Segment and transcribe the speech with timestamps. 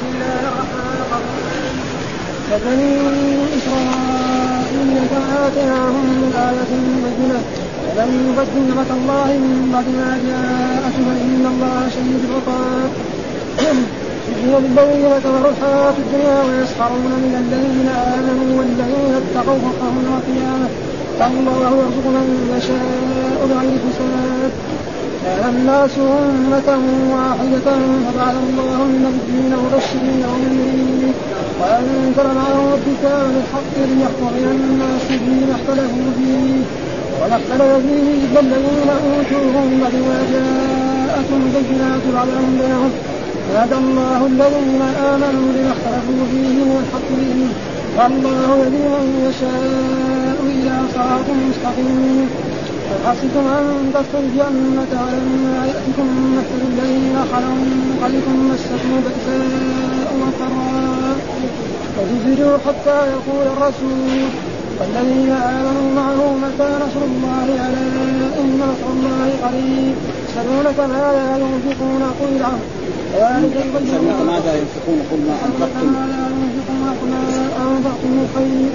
[0.00, 1.74] بسم الله الرحمن الرحيم
[2.48, 2.94] فبني
[3.56, 6.72] إسرائيل فآتيناهم من آية
[7.04, 7.40] بينة
[7.86, 9.28] ولم يبدل نعمة الله.
[9.44, 12.90] من بعد ما جاءتهم إن الله شديد العقاب
[14.30, 20.68] يحيي بالذين كفروا الحياة الدنيا ويسخرون من الذين آمنوا والذين اتقوا فوقهم القيامة
[21.18, 22.26] فالله يرزق من
[22.56, 24.52] يشاء بغير حساب
[25.26, 26.68] الناس أمة
[27.14, 27.70] واحدة
[28.04, 31.12] فبعث الله النبيين مبشرين ومنذرين
[31.60, 36.62] وأنزل معهم الكتاب بالحق ليحكم بين الناس فيما اختلفوا فيه.
[37.20, 42.90] وما اختلف فيه إلا الذين أوتوه من بعد ما جاءتهم البينات بعدهم بينهم
[43.56, 47.52] هدى الله الذين آمنوا لما اختلفوا فيه من الحق بإذنه
[47.98, 52.28] والله يهدي من يشاء إلى صراط مستقيم.
[53.06, 56.08] أحسبتم أن تدخلوا الجنة ولما يأتكم
[56.38, 61.16] مثل الذين خلوا من قبلكم مستهم بأساء وضراء
[61.96, 64.20] وزلزلوا حتى يقول الرسول
[64.80, 69.94] والذين آمنوا معه متى نصر الله ألا إن نصر الله قريب؟
[70.28, 72.66] يسألونك ماذا ينفقون؟ قل العفو
[73.20, 75.86] ذلك يبين ماذا ينفقون؟ قل ما أنفقتم.
[75.92, 78.70] ماذا ينفقون؟ قل ما أنفقتم خير.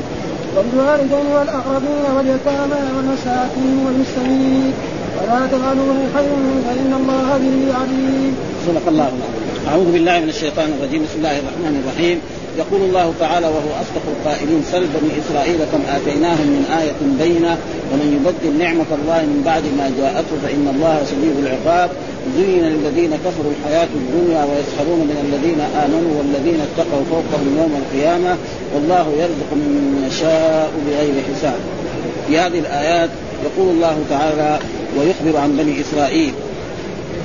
[0.56, 4.74] والوالدين والأقربين واليتامى والمساكين والمسلمين
[5.18, 6.32] ولا تفعلوا خير
[6.68, 8.34] فإن الله به عليم.
[8.68, 9.46] صدق الله العظيم.
[9.70, 12.18] أعوذ بالله من الشيطان الرجيم، بسم الله الرحمن الرحيم،
[12.58, 17.58] يقول الله تعالى وهو أصدق القائلين سل بني إسرائيل كم آتيناهم من آية بينة
[17.92, 21.90] ومن يبدل نعمة الله من بعد ما جاءته فإن الله شديد العقاب.
[22.38, 28.38] زين للذين كفروا الحياة الدنيا ويسخرون من الذين آمنوا والذين اتقوا فوقهم يوم القيامة.
[28.76, 31.60] والله يرزق من يشاء بغير حساب.
[32.28, 33.10] في هذه الآيات
[33.46, 34.60] يقول الله تعالى
[34.98, 36.34] ويخبر عن بني إسرائيل.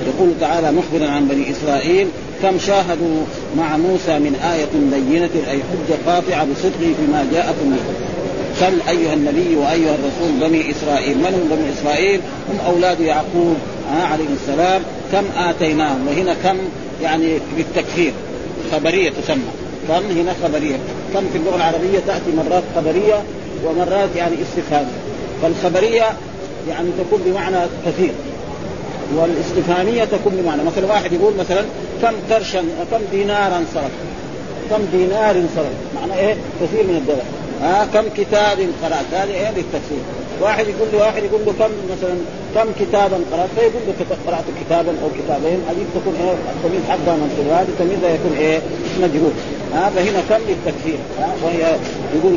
[0.07, 2.07] يقول تعالى مخبرا عن بني إسرائيل
[2.43, 3.23] كم شاهدوا
[3.57, 7.83] مع موسى من آية بينة أي حجة قاطعة بصدقه فيما جاءكم به.
[8.59, 11.17] سل أيها النبي وأيها الرسول بني إسرائيل.
[11.17, 13.55] من هم بني إسرائيل؟ هم أولاد يعقوب
[14.11, 14.81] عليه السلام.
[15.11, 16.57] كم آتيناهم؟ وهنا كم
[17.03, 18.13] يعني بالتكثير
[18.71, 19.51] خبرية تسمى.
[19.87, 20.77] كم؟ هنا خبرية.
[21.13, 23.23] كم في اللغة العربية تأتي مرات خبرية
[23.65, 25.01] ومرات يعني استفهامية
[25.41, 26.05] فالخبرية
[26.69, 28.11] يعني تكون بمعنى كثير.
[29.15, 30.63] والاستفهامية تكون بمعنى.
[30.63, 31.61] مثلا واحد يقول مثلا
[32.01, 33.91] كم قرشا كم دينارا صرف؟
[34.69, 37.25] كم دينار صرف؟ معنى إيه؟ كثير من الدولار
[37.61, 40.03] ها؟ كم كتاب قرأت؟ هذه إيه للتفسير.
[40.41, 42.15] واحد يقول له واحد يقول له كم مثلا
[42.55, 43.93] كم كتابا قرأت؟ فيقول له
[44.27, 45.59] قرأت كتابا أو كتابين.
[45.69, 48.59] هذه تكون إيه؟ التمييز حقها منصوب هذا التمييز يكون إيه؟
[49.01, 49.33] مجهول.
[49.73, 51.75] ها؟ فهنا كم للتكفير ها؟ وهي
[52.15, 52.33] يقول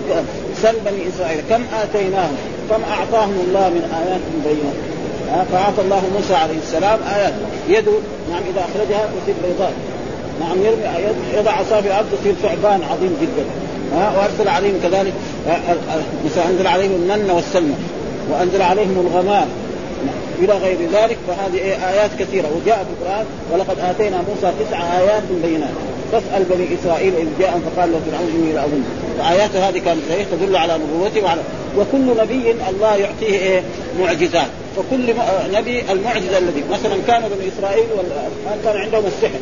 [0.63, 2.37] سل بني إسرائيل كم آتيناهم؟
[2.71, 4.94] كم أعطاهم الله من آيات بينات؟
[5.53, 7.33] فأعطى الله موسى عليه السلام آيات.
[7.69, 7.93] يده
[8.31, 9.73] نعم إذا أخرجها تصير بيضاء
[10.41, 10.83] نعم يرمي
[11.35, 13.45] يضع عصا في الأرض تصير ثعبان عظيم جدا.
[14.17, 15.13] وأرسل عليهم كذلك
[16.25, 17.75] موسى أنزل عليهم المن والسلمى
[18.31, 19.49] وأنزل عليهم الغمام.
[20.39, 21.59] إلى غير ذلك فهذه
[21.93, 22.47] آيات كثيرة.
[22.47, 25.75] وجاء في القرآن ولقد آتينا موسى تسع آيات بينات.
[26.13, 28.83] فاسأل بني إسرائيل إذ جاء فقال له فرعون إني لاظن
[29.19, 30.01] فايات هذه كانت
[30.33, 31.41] تدل على نبوته وعلى
[31.79, 33.63] وكل نبي الله يعطيه إيه؟
[34.01, 34.49] معجزات.
[34.79, 35.15] وكل
[35.53, 37.85] نبي المعجزة الذي مثلا كان بني إسرائيل
[38.65, 39.41] كان عندهم السحر.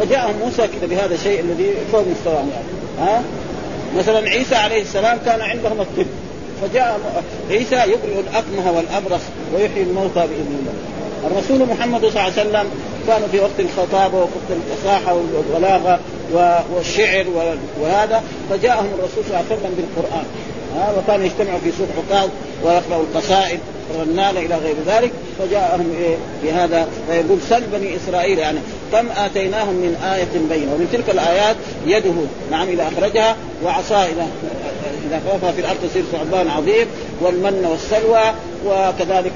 [0.00, 3.10] فجاءهم موسى كذا بهذا الشيء الذي فوق مستواهم يعني.
[3.10, 3.22] ها؟
[3.98, 6.06] مثلا عيسى عليه السلام كان عندهم الطب.
[6.62, 7.00] فجاء
[7.50, 9.20] عيسى يبرئ الأكمه والأبرص
[9.54, 10.72] ويحيي الموتى بإذن الله.
[11.26, 12.70] الرسول محمد صلى الله عليه وسلم
[13.06, 16.00] كانوا في وقت الخطابة ووقت الفصاحة والبلاغة
[16.74, 17.26] والشعر
[17.80, 18.22] وهذا.
[18.50, 20.24] فجاءهم الرسول صلى الله عليه وسلم بالقرآن.
[20.76, 22.30] ها؟ وكانوا يجتمعوا في سوق عقاد
[22.64, 23.60] ويقرأوا القصائد.
[23.94, 28.58] الرنانة إلى غير ذلك فجاءهم إيه بهذا فيقول سل بني إسرائيل يعني
[28.92, 31.56] كم آتيناهم من آية بينة ومن تلك الآيات
[31.86, 32.14] يده
[32.50, 34.26] نعم إذا أخرجها وعصاه إذا
[35.08, 36.86] إذا خوفها في الأرض تصير ثعبان عظيم
[37.20, 38.32] والمن والسلوى
[38.66, 39.32] وكذلك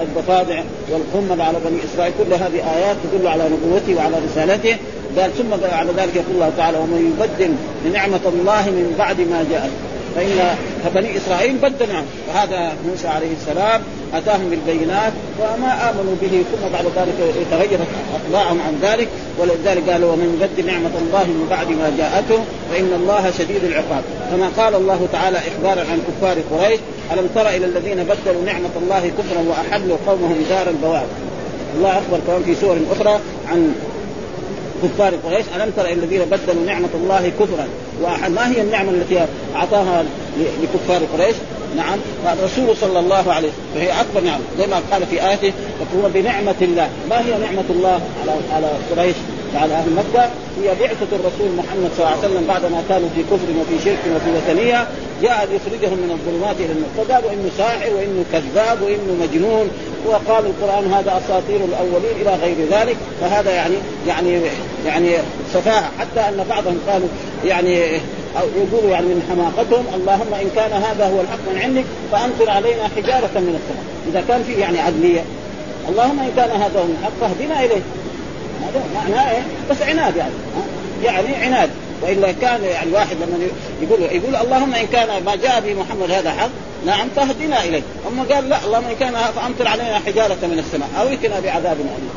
[0.00, 4.76] الضفادع والقمل على بني إسرائيل كل هذه آيات تدل على نبوته وعلى رسالته.
[5.18, 7.54] قال ثم بعد ذلك يقول الله تعالى ومن يبدل
[7.92, 9.70] نعمة الله من بعد ما جاءت
[10.16, 13.82] فإن فبني إسرائيل بدل نعم وهذا موسى عليه السلام
[14.14, 19.08] أتاهم بالبينات وما آمنوا به ثم بعد ذلك تغيرت أطباعهم عن ذلك.
[19.38, 24.02] ولذلك قالوا ومن يبدل نعمة الله من بعد ما جاءته فإن الله شديد العقاب.
[24.30, 26.80] كما قال الله تعالى إخبارا عن كفار قريش
[27.12, 31.06] ألم تر إلى الذين بدلوا نعمة الله كفرا وأحلوا قومهم دار البوار.
[31.76, 33.20] الله أخبر كمان في سور أخرى
[33.50, 33.74] عن
[34.84, 37.68] كفار قريش ألم تر الذين بدلوا نعمة الله كفرا
[38.28, 39.26] ما هي النعمة التي
[39.56, 40.04] أعطاها
[40.62, 41.36] لكفار قريش؟
[41.76, 41.98] نعم
[42.38, 46.54] الرسول صلى الله عليه وسلم فهي أكبر نعمة زي ما قال في آيته يكفرون بنعمة
[46.62, 49.16] الله ما هي نعمة الله على على قريش؟
[49.56, 50.24] على أهل مكة
[50.62, 54.30] هي بعثة الرسول محمد صلى الله عليه وسلم بعدما كانوا في كفر وفي شرك وفي
[54.36, 54.86] وثنية
[55.22, 56.90] جاء ليخرجهم من الظلمات إلى النور.
[56.96, 59.70] فقالوا إنه ساحر وإنه كذاب وإنه مجنون.
[60.06, 62.96] وقال القرآن هذا أساطير الأولين إلى غير ذلك.
[63.20, 63.74] فهذا يعني
[64.08, 64.40] يعني
[64.86, 65.10] يعني
[65.54, 65.90] سفاهة.
[65.98, 67.08] حتى أن بعضهم قالوا
[67.44, 67.96] يعني
[68.40, 72.84] أو يقولوا يعني من حماقتهم اللهم إن كان هذا هو الحق من عندك فامطر علينا
[72.96, 73.84] حجارة من السماء.
[74.10, 75.24] إذا كان في يعني عدلية
[75.88, 77.82] اللهم إن كان هذا هو الحق فاهدنا إليه.
[78.62, 80.32] هذا معناه إيه؟ بس عناد يعني
[81.04, 81.70] يعني عناد.
[82.02, 83.46] وإلا كان يعني واحد لما
[83.82, 86.50] يقول يقول اللهم إن كان ما جاء به محمد هذا حق
[86.86, 91.08] نعم فاهدنا اليه أما قال لا اللهم إن كان فأمطر علينا حجارة من السماء أو
[91.08, 92.10] ائتنا بعذاب أليم.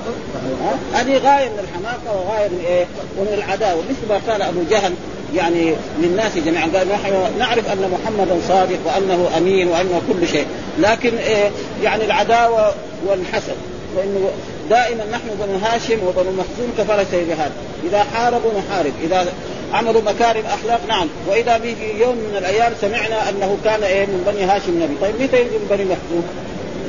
[0.93, 2.85] هذه غاية من الحماقة وغاية من إيه؟
[3.17, 3.81] ومن العداوة.
[3.89, 4.93] مثل ما قال أبو جهل
[5.35, 10.45] يعني للناس جميعا قال نحن نعرف أن محمدا صادق وأنه أمين وأنه كل شيء.
[10.79, 11.51] لكن إيه؟
[11.83, 12.73] يعني العداوة
[13.07, 13.55] والحسد
[13.95, 14.29] لأنه
[14.69, 17.51] دائما نحن بنو هاشم وبنو مخزوم كفرس بهذا
[17.83, 18.93] إذا حاربوا نحارب.
[19.03, 19.33] إذا
[19.73, 21.07] عملوا مكارم أخلاق نعم.
[21.27, 24.95] وإذا به في يوم من الأيام سمعنا أنه كان إيه من بني هاشم نبي.
[25.01, 26.23] طيب متى يجي من بني مخزوم؟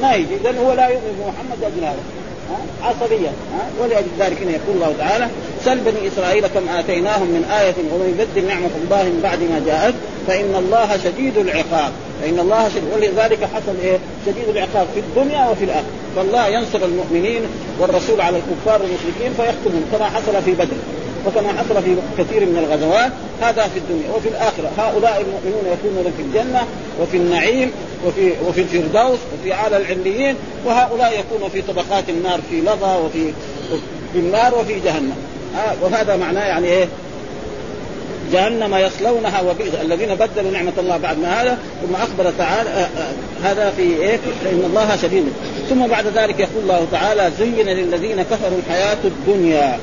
[0.02, 2.02] ما يجي اذا هو لا يؤمن بمحمد أجل هذا
[2.82, 3.32] عصبيا
[3.80, 5.28] ولأجل ذلك هنا يقول الله تعالى
[5.64, 9.94] سل بني إسرائيل كم آتيناهم من آية ومن يبدل نعمة الله من بعد ما جاءت
[10.26, 11.92] فإن الله شديد العقاب.
[12.22, 15.84] فإن الله شديد ولذلك حصل إيه؟ شديد العقاب في الدنيا وفي الآخرة.
[16.16, 17.42] فالله ينصر المؤمنين
[17.80, 20.76] والرسول على الكفار والمشركين فيحكمهم كما حصل في بدر.
[21.26, 24.70] وكما حصل في كثير من الغزوات هذا في الدنيا وفي الآخرة.
[24.78, 26.62] هؤلاء المؤمنون يكونون في الجنة
[27.00, 27.70] وفي النعيم
[28.06, 30.36] وفي وفي الفردوس وفي اعلى العليين
[30.66, 33.32] وهؤلاء يكونوا في طبقات النار في لظى وفي
[34.12, 35.16] في النار وفي جهنم.
[35.82, 36.88] وهذا معناه يعني إيه؟
[38.32, 39.74] جهنم يصلونها وبئس.
[39.82, 43.12] الذين بدلوا نعمة الله بعد ما هذا ثم أخبر تعالى آه، آه،
[43.42, 45.24] هذا في إيه؟ فإن الله شديد.
[45.68, 49.78] ثم بعد ذلك يقول الله تعالى زين للذين كفروا الحياة الدنيا.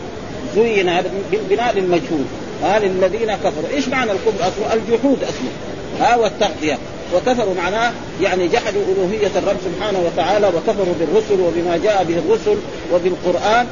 [0.55, 2.25] زين هذا بالبناء للمجهول
[2.63, 3.69] ها للذين كفروا.
[3.73, 5.51] إيش معنى الكفر اصله الجحود اصله
[5.99, 6.77] ها والتغطية.
[7.15, 7.91] وكفروا معناه
[8.21, 12.57] يعني جحدوا ألوهية الرب سبحانه وتعالى وكفروا بالرسل وبما جاء به الرسل
[12.93, 13.67] وبالقرآن.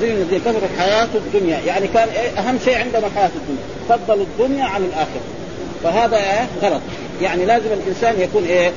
[0.00, 1.60] زين الذين كفروا الحياة الدنيا.
[1.66, 3.64] يعني كان إيه؟ أهم شيء عندهم الحياة الدنيا.
[3.88, 5.22] فضلوا الدنيا عن الآخرة.
[5.84, 6.80] فهذا إيه؟ غلط.
[7.22, 8.72] يعني لازم الإنسان يكون إيه؟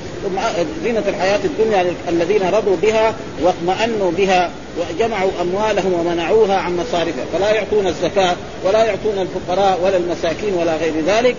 [0.83, 7.25] زينة الحياة الدنيا الذين رضوا بها واطمأنوا بها وجمعوا أموالهم ومنعوها عن مصارفها.
[7.33, 8.35] فلا يعطون الزكاة
[8.65, 11.35] ولا يعطون الفقراء ولا المساكين ولا غير ذلك.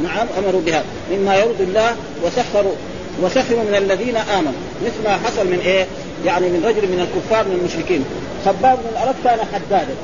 [0.00, 0.82] نعم أمروا بها.
[1.12, 2.74] مما يرضي الله وسخروا
[3.22, 4.52] وسخروا من الذين آمنوا.
[4.84, 5.86] مثل ما حصل من إيه؟
[6.26, 8.04] يعني من رجل من الكفار من المشركين.
[8.46, 9.94] خباب بن الأرض كان حدادا.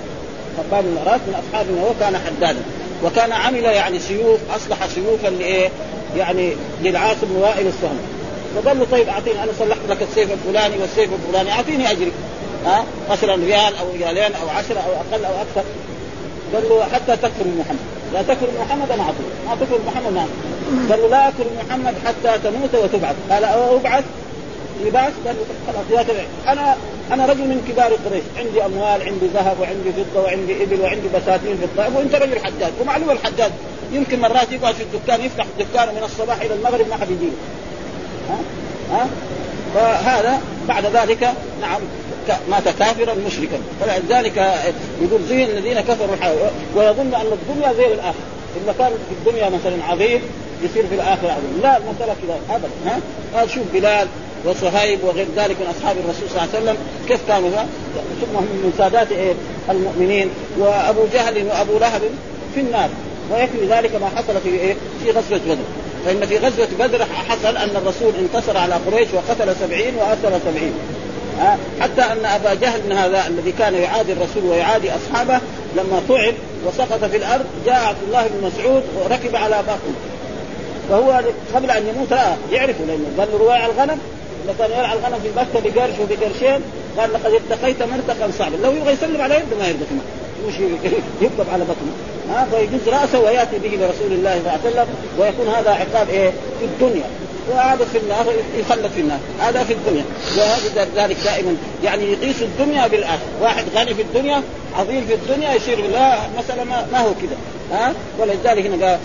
[0.58, 2.60] خباب بن الأرض من أصحاب هو كان حدادا.
[3.04, 5.68] وكان عمل يعني سيوف أصلح سيوفا لإيه؟
[6.16, 6.52] يعني
[6.82, 7.98] للعاص بن وائل السهم
[8.54, 12.12] فقال له طيب أعطيني أنا صلحت لك السيف الفلاني والسيف الفلاني أعطيني أجري.
[12.66, 15.62] ها؟ مثلا ريال أو ريالين أو عشرة أو أقل أو أكثر.
[16.54, 17.78] قال له حتى تكفر محمد.
[18.12, 19.26] لا تكفر محمد أنا أعطيك.
[19.48, 20.26] ما تكفر محمد ما
[20.90, 23.16] قال له لا اكفر محمد حتى تموت وتبعث.
[23.30, 24.04] قال أبعث؟
[24.86, 25.36] لباس قال
[25.66, 26.76] خلاص يا أنا
[27.12, 28.24] أنا رجل من كبار قريش.
[28.38, 32.72] عندي أموال عندي ذهب وعندي فضة وعندي إبل وعندي بساتين في الطائف وأنت رجل حداد
[32.80, 33.52] ومعلوم الحداد
[33.92, 37.32] يمكن مرات يقعد في الدكان يفتح الدكان من الصباح إلى المغرب ما حد يجيه
[38.30, 38.38] ها؟
[38.92, 39.06] ها؟
[39.74, 41.80] فهذا بعد ذلك نعم
[42.50, 43.58] مات كافرا مشركا.
[43.80, 44.36] فلذلك
[45.02, 46.16] يقول زين الذين كفروا
[46.76, 48.28] ويظن أن الدنيا زي الآخرة.
[48.64, 50.20] اذا كان في الدنيا مثلا عظيم
[50.62, 51.60] يصير في الآخرة عظيم.
[51.62, 53.00] لا المسألة كذا ابدا ها؟
[53.34, 54.08] قال شوف بلال
[54.44, 56.76] وصهيب وغير ذلك من أصحاب الرسول صلى الله عليه وسلم.
[57.08, 57.50] كيف كانوا
[58.20, 59.32] ثم هم من سادات إيه
[59.70, 60.30] المؤمنين.
[60.58, 62.02] وأبو جهل وأبو لهب
[62.54, 62.88] في النار.
[63.32, 65.56] ويكفي ذلك ما حصل في إيه في غزوة بدر.
[66.04, 70.72] فإن في غزوة بدر حصل أن الرسول انتصر على قريش وقتل سبعين وأسر سبعين.
[71.80, 75.40] حتى أن أبا جهل هذا الذي كان يعادي الرسول ويعادي أصحابه
[75.76, 76.32] لما طعن
[76.66, 79.94] وسقط في الأرض جاء عبد الله بن مسعود وركب على بطنه
[80.90, 81.22] وهو
[81.54, 82.18] قبل أن يموت
[82.52, 82.84] يعرفه
[83.18, 83.98] قال له رواع الغنم.
[84.58, 86.60] كان يرعى الغنم في مكة بقرش وبقرشين
[86.98, 89.84] قال لقد ارتقيت مرتقا صعبا لو يبغى يسلم على يده ما يرضى
[90.46, 90.54] مش
[91.22, 91.92] يكتب على بطنه.
[92.30, 94.86] ها؟ فيجز رأسه ويأتي به لرسول الله صلى الله عليه وسلم
[95.18, 97.04] ويكون هذا عقاب إيه؟ في الدنيا.
[97.50, 98.26] وهذا في النار
[98.58, 99.18] يخلد في النار.
[99.40, 100.04] هذا في الدنيا.
[100.96, 104.42] ذلك دائما يعني يقيس الدنيا بالاخره واحد غني في الدنيا
[104.78, 107.36] عظيم في الدنيا يصير لا مسألة ما, ما هو كذا
[107.72, 108.98] ها؟ ولذلك هنا قال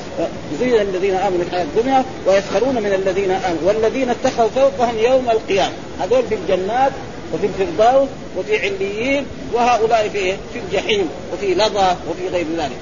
[0.60, 5.74] زين الذين آمنوا الحياة الدنيا ويسخرون من الذين آمنوا والذين اتخذوا فوقهم يوم القيامة.
[6.02, 6.92] هذول في الجنات
[7.34, 12.78] وفي الفردوس وفي عليين وهؤلاء في إيه؟ في الجحيم وفي لظى وفي غير ذلك.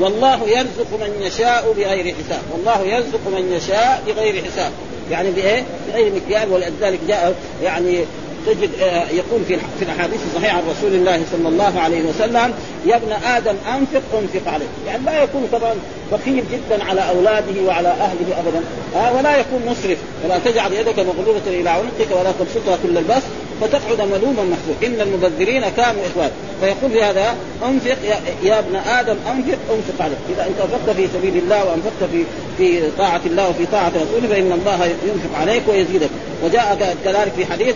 [0.00, 4.72] والله يرزق من يشاء بغير حساب والله يرزق من يشاء بغير حساب
[5.10, 8.04] يعني بإيه؟ بغير مكيال ولذلك جاء يعني
[8.46, 12.54] تجد آه، يقول في في الأحاديث الصحيحة عن رسول الله صلى الله عليه وسلم
[12.86, 15.74] يا ابن آدم أنفق أنفق عليك، يعني لا يكون طبعا
[16.12, 18.60] بخيل جدا على أولاده وعلى أهله ابدا،
[18.94, 23.26] ها ولا يكون مسرف، ولا تجعل يدك مغلوله إلى عنقك ولا تبسطها كل البسط
[23.60, 26.30] فتقعد ملوما محسوب إن المبذرين كانوا إخوان.
[26.60, 27.36] فيقول في هذا
[27.68, 32.10] أنفق يا, يا ابن آدم أنفق أنفق عليك إذا أنت أنفقت في سبيل الله وأنفقت
[32.12, 32.24] في
[32.58, 36.10] في طاعة الله وفي طاعة رسوله فإن الله ينفق عليك ويزيدك.
[36.44, 37.74] وجاء كذلك في حديث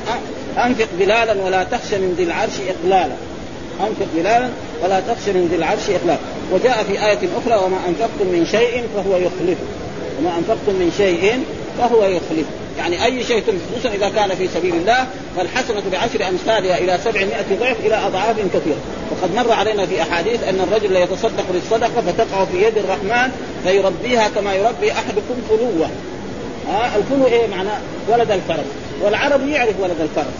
[0.58, 3.14] أنفق بلالا ولا تخشى من ذي العرش اقلالا.
[3.80, 4.48] أنفق بلالا
[4.84, 6.18] ولا تخشى من ذي العرش اقلالا.
[6.52, 9.64] وجاء في آية أخرى وما أنفقتم من شيء فهو يخلفه
[10.18, 11.44] وما أنفقتم من شيء
[11.78, 16.98] فهو يخلفه يعني أي شيء خصوصا إذا كان في سبيل الله فالحسنة بعشر أمثالها إلى
[17.04, 17.28] 700
[17.60, 18.80] ضعف إلى أضعاف كثيرة.
[19.10, 23.30] وقد مر علينا في أحاديث أن الرجل يتصدق للصدقه فتقع في يد الرحمن
[23.64, 25.90] فيربيها كما يربي أحدكم فلوة.
[26.68, 27.78] ها الفلو إيه معناه؟
[28.08, 28.66] ولد الفرس
[29.02, 30.34] والعرب يعرف ولد الفرس.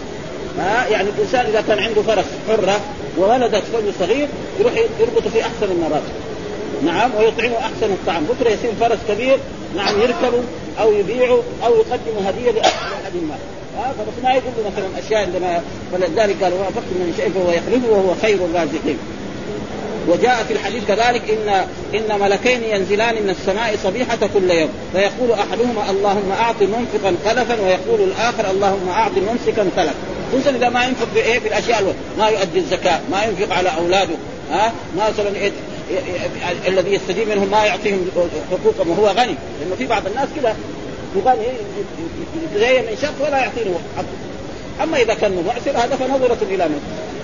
[0.59, 2.81] ها؟ يعني الإنسان إذا كان عنده فرس حرة
[3.19, 4.29] وولدت فلو صغير
[4.61, 6.12] يروح يربطه في أحسن المراتب.
[6.85, 8.25] نعم ويطعمه أحسن الطعام.
[8.25, 9.38] بكرة يصير فرس كبير
[9.76, 10.43] نعم يركبوا
[10.81, 12.90] أو يبيعوا أو يقدموا هدية لأحد
[13.79, 15.62] آه فبس ما يقول مثلا أشياء عندما
[15.93, 18.99] فلذلك قال وأفقت من شيء فهو يخلفه وهو خير الرازقين.
[20.09, 21.64] وجاء في الحديث كذلك إن
[21.95, 24.69] إن ملكين ينزلان من السماء صبيحة كل يوم.
[24.92, 29.95] فيقول أحدهما اللهم أعط منفقا خلفا ويقول الآخر اللهم أعط ممسكا تلفا
[30.33, 34.14] خصوصا إذا ما ينفق في إيه؟ في الأشياء ما يؤدي الزكاة ما ينفق على أولاده.
[34.50, 35.50] ها؟ مثلا إيه؟
[36.69, 38.11] الذي يستجيب منهم ما يعطيهم
[38.50, 39.35] حقوقهم وهو غني.
[39.61, 40.57] لأنه في بعض الناس كذا
[41.16, 41.47] يغني
[42.45, 43.64] يتغير من شخص ولا يعطيه
[43.97, 44.04] حقه.
[44.83, 46.80] أما إذا كان مبعثر هذا فنظرة إلى من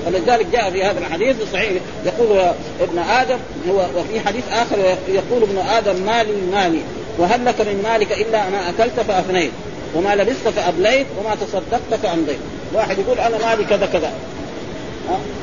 [0.07, 1.71] ولذلك جاء في هذا الحديث الصحيح
[2.07, 2.39] يقول
[2.81, 3.39] ابن آدم
[3.71, 6.81] هو وفي حديث آخر يقول ابن آدم مالي مالي
[7.19, 9.51] وهل لك من مالك إلا ما أكلت فأفنيت
[9.95, 12.39] وما لبست فأبليت وما تصدقت فأمضيت.
[12.75, 14.13] واحد يقول أنا مالي كذا كذا.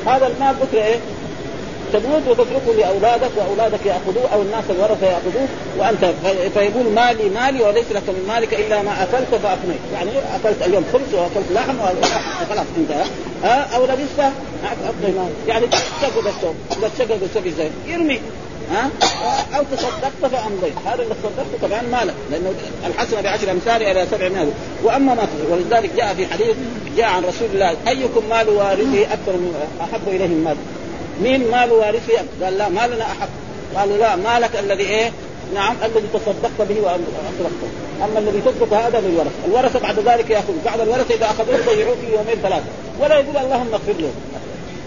[0.06, 0.98] هذا المال بكرة إيه؟
[1.98, 5.48] تموت وتتركه لأولادك وأولادك يأخذوه أو الناس الورثة يأخذوه
[5.78, 6.04] وأنت
[6.54, 11.14] فيقول مالي مالي وليس لك من مالك إلا ما أكلت فافنيت يعني أكلت اليوم خبز
[11.14, 11.78] وأكلت لحم
[12.50, 13.04] خلاص انتهى
[13.44, 14.32] ها؟ أو لبست
[15.48, 18.20] يعني تشقق الثوب إذا تشقق الثوب إزاي؟ يرمي.
[18.70, 18.90] ها؟
[19.56, 20.74] أو تصدقت فأمضيت.
[20.86, 22.14] هذا اللي تصدقت طبعا مالك.
[22.30, 22.52] لأنه
[22.86, 24.46] الحسنة بعشر أمثال إلى 700
[24.82, 26.56] وأما ما ولذلك جاء في حديث
[26.96, 29.38] جاء عن رسول الله أيكم مال وارثه أكثر
[29.80, 30.56] أحب إليه من مال؟
[31.22, 33.28] مين مال وارثه قال لا مالنا احب
[33.76, 35.12] قالوا لا مالك الذي إيه؟
[35.54, 37.68] نعم الذي تصدقت به واطلقته
[38.04, 39.78] أما الذي تترك هذا للورثه، الورثة.
[39.78, 42.64] بعد ذلك ياخذ، بعض الورثة إذا أخذوه ضيعوه في يومين ثلاثة،
[43.00, 44.10] ولا يقول اللهم اغفر له.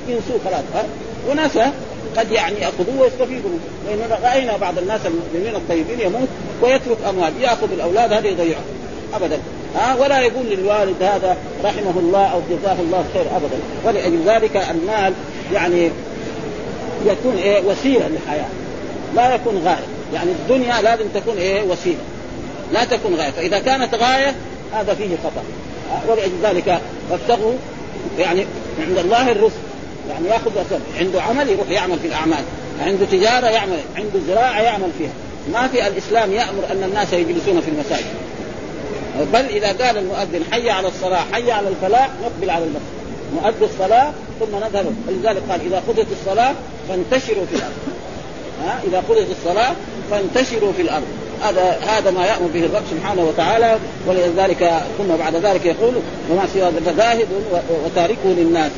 [0.07, 0.83] ينسوه خلاص ها؟
[1.29, 1.57] وناس
[2.17, 3.49] قد يعني يأخذوه ويستفيدوا
[3.87, 6.27] لأن رأينا بعض الناس المسلمين الطيبين يموت
[6.61, 8.61] ويترك أموال، يأخذ الأولاد هذا يضيعه
[9.13, 9.39] ابدا.
[9.75, 13.59] ها؟ ولا يقول للوالد هذا رحمه الله أو جزاه الله خير ابدا.
[13.85, 15.13] ولأجل ذلك المال
[15.53, 15.91] يعني
[17.05, 18.49] يكون إيه وسيلة للحياة.
[19.15, 21.99] لا يكون غايه يعني الدنيا لازم تكون إيه وسيلة.
[22.73, 24.35] لا تكون غايه فإذا كانت غاية
[24.73, 25.43] هذا فيه خطأ.
[26.43, 27.53] ذلك فابتغوا
[28.19, 28.45] يعني
[28.87, 29.57] عند الله الرزق.
[30.09, 32.43] يعني يأخذ أسباب عنده عمل يروح يعمل في الأعمال.
[32.81, 35.11] عنده تجارة يعمل عنده زراعة يعمل فيها.
[35.53, 38.05] ما في الإسلام يأمر أن الناس يجلسون في المساجد.
[39.33, 42.97] بل إذا قال المؤذن حي على الصلاة حي على الفلاح نقبل على المسجد
[43.35, 44.95] نؤدي الصلاة ثم نذهب.
[45.07, 46.53] ولذلك قال إذا قضيت الصلاة
[46.89, 47.73] فانتشروا في الأرض.
[48.65, 49.73] ها؟ إذا قضيت الصلاة
[50.11, 51.05] فانتشروا في الأرض.
[51.43, 53.77] هذا هذا ما يأمر به الرب سبحانه وتعالى
[54.07, 55.93] ولذلك ثم بعد ذلك يقول
[56.31, 57.27] وما سوى ذاهب
[57.85, 58.71] وتاركه للناس.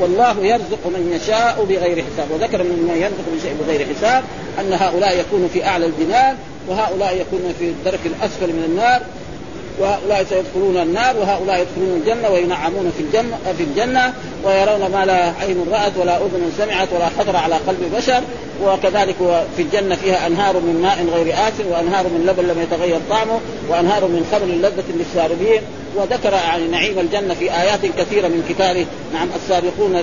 [0.00, 2.30] والله يرزق من يشاء بغير حساب.
[2.30, 4.24] وذكر من يرزق من شيء بغير حساب
[4.60, 6.36] أن هؤلاء يكونوا في أعلى الجنان
[6.68, 9.02] وهؤلاء يكونون في الدرك الأسفل من النار
[9.80, 14.14] وهؤلاء سيدخلون النار وهؤلاء يدخلون الجنة وينعمون في الجنه في الجنة
[14.44, 18.22] ويرون ما لا عين رأت ولا أذن سمعت ولا خطر على قلب بشر
[18.64, 19.16] وكذلك
[19.56, 24.04] في الجنة فيها أنهار من ماء غير آسن وأنهار من لبن لم يتغير طعمه وأنهار
[24.04, 25.62] من خمر لذة للشاربين.
[25.96, 28.86] وذكر يعني نعيم الجنة في آيات كثيرة من كتابه.
[29.14, 29.96] نعم السابقون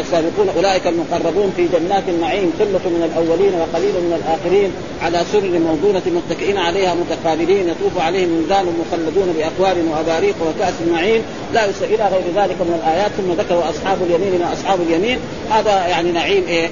[0.00, 6.02] السابقون أولئك المقربون في جنات النعيم ثلة من الأولين وقليل من الآخرين على سرر موضونة
[6.06, 11.22] متكئين عليها متقابلين يطوف عليهم ولدان مخلدون باكواب وأباريق وكأس النعيم.
[11.54, 15.18] لا إلى غير ذلك من الآيات ثم ذكروا أصحاب اليمين ما أصحاب اليمين.
[15.50, 16.70] هذا يعني نعيم إيه؟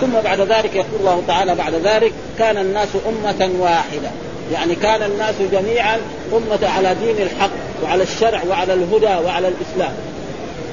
[0.00, 4.10] ثم بعد ذلك يقول الله تعالى بعد ذلك كان الناس أمة واحدة.
[4.52, 5.96] يعني كان الناس جميعا
[6.32, 7.50] أمة على دين الحق
[7.84, 9.94] وعلى الشرع وعلى الهدى وعلى الإسلام.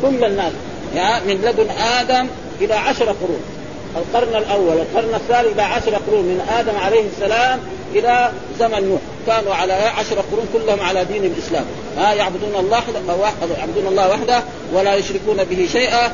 [0.02, 0.52] كل الناس
[0.96, 2.28] يعني من لدن آدم
[2.62, 3.42] إلى عشر قرون.
[3.98, 7.60] القرن الأول القرن الثاني إلى عشر قرون من آدم عليه السلام
[7.96, 9.02] إلى زمن نوح.
[9.28, 11.66] كانوا على عشر قرون كلهم على دين الإسلام.
[11.98, 12.84] ها يعبدون الله
[13.22, 16.12] وحده يعبدون الله وحده ولا يشركون به شيئا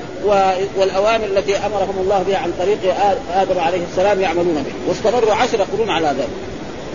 [0.78, 2.96] والأوامر التي أمرهم الله بها عن طريق
[3.34, 4.89] آدم عليه السلام يعملون به.
[4.89, 6.30] واستمروا عشر قرون على ذلك.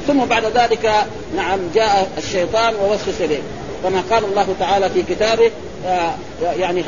[0.06, 0.90] ثم بعد ذلك
[1.37, 3.40] نعم جاء الشيطان ووسوس إليه.
[3.82, 5.50] كما قال الله تعالى في كتابه
[5.87, 6.14] آه،
[6.58, 6.84] يعني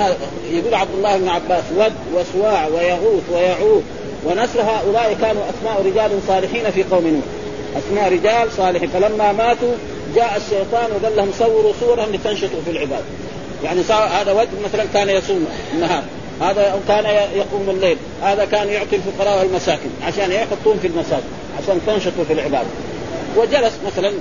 [0.50, 3.82] يقول عبد الله بن عباس ود وسواع ويغوث ويعوق
[4.24, 7.24] ونسر هؤلاء كانوا أسماء رجال صالحين في قوم نوح.
[7.84, 8.88] أسماء رجال صالحين.
[8.88, 9.74] فلما ماتوا
[10.14, 13.04] جاء الشيطان وقال لهم صوروا صورهم لتنشطوا في العباد.
[13.64, 16.02] يعني هذا ود مثلا كان يصوم النهار
[16.40, 17.04] هذا كان
[17.36, 21.24] يقوم الليل هذا كان يعطي الفقراء والمساكين عشان يحطون في المساجد
[21.62, 22.66] عشان تنشطوا في العباده
[23.36, 24.12] وجلس مثلا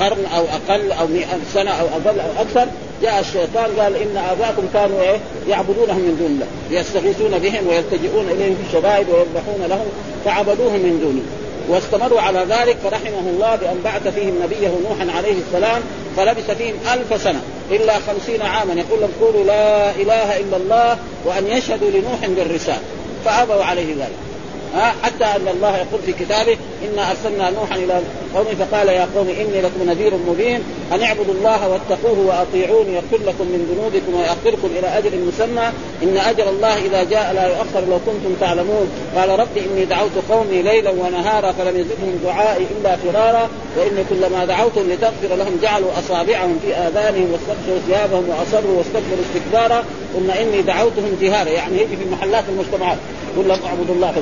[0.00, 1.06] قرن أو أقل أو
[1.54, 2.66] سنة أو أقل أو أكثر
[3.02, 8.54] جاء الشيطان قال إن اباكم كانوا إيه؟ يعبدونهم من دون الله يستغيثون بهم ويلتجئون إليهم
[8.54, 9.86] في الشدائد ويذبحون لهم
[10.24, 11.22] فعبدوهم من دونه
[11.68, 15.82] واستمروا على ذلك فرحمه الله بأن بعث فيهم نبيه نوحا عليه السلام
[16.16, 17.40] فلبث فيهم ألف سنة
[17.70, 18.74] إلا خمسين عاما.
[18.74, 22.80] يقول لهم قولوا لا إله إلا الله وأن يشهدوا لنوح بالرسالة
[23.24, 24.31] فأبوا عليه ذلك.
[24.74, 28.00] ها حتى أن الله يقول في كتابه إنا أرسلنا نوحا إلى
[28.34, 30.62] قومه فقال يا قوم إني لكم نذير مبين
[30.92, 35.66] أن اعبدوا الله واتقوه وأطيعوني يغفر لكم من ذنوبكم ويأخركم إلى أجل مسمى.
[36.02, 38.88] إن أجل الله إذا جاء لا يؤخر لو كنتم تعلمون.
[39.16, 43.48] قال رب إني دعوت قومي ليلا ونهارا فلم يزدهم دعائي إلا فرارا
[43.78, 49.84] واني كلما دعوتهم لتغفر لهم جعلوا أصابعهم في آذانهم واستغشوا ثيابهم وأصروا واستكبروا استكبارا.
[50.14, 52.98] ثم إني دعوتهم جهارا يعني يجي في محلات المجتمعات.
[53.36, 54.14] قل لهم اعبدوا الله.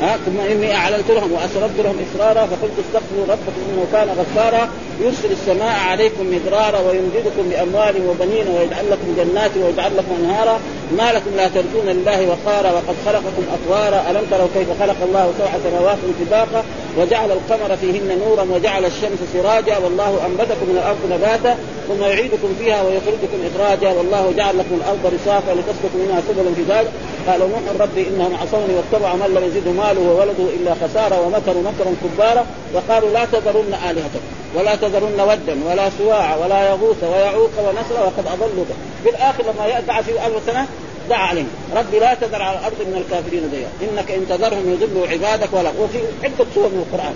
[0.00, 4.68] ها ثم إني أعلنت لهم وأسررت لهم إسرارا فقلت استغفروا ربكم إنه كان غفارا.
[5.00, 10.60] يرسل السماء عليكم مدرارا ويمددكم بأموال وبنين ويجعل لكم جنات ويجعل لكم أنهارا.
[10.98, 14.10] ما لكم لا ترجون لله وقارا وقد خلقكم أطوارا.
[14.10, 16.64] ألم تروا كيف خلق الله سبع سماوات طباقا؟
[16.98, 19.78] وجعل القمر فيهن نورا وجعل الشمس سراجا.
[19.78, 23.88] والله أنبتكم من الأرض نباتا ثم يعيدكم فيها ويخرجكم إخراجا.
[23.88, 26.90] والله جعل لكم الأرض رصافا لتسلكوا منها سبلا فجاجا
[27.30, 31.94] قال نوح ربي إنهم عصوني واتبعوا من لم يزده ماله وولده إلا خسارا ومكروا مكرا
[32.04, 32.46] كبارا.
[32.74, 38.64] وقالوا لا تذرن الهتكم ولا تذرن ودا ولا سواع ولا يغوث ويعوق ونسر وقد اضلوا
[39.04, 40.66] في الآخر لما يدعى في الف سنة
[41.08, 41.48] دعا عليهم.
[41.76, 45.98] رب لا تذر على الأرض من الكافرين ديارا إنك إن تذرهم يضلوا عبادك ولا وفي
[46.24, 47.14] عدة سور من القرآن.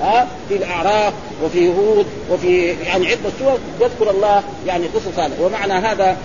[0.00, 1.12] ها؟ في الأعراف
[1.44, 5.34] وفي هود وفي يعني عدة سور يذكر الله يعني قصص هذا.
[5.40, 6.16] ومعنى هذا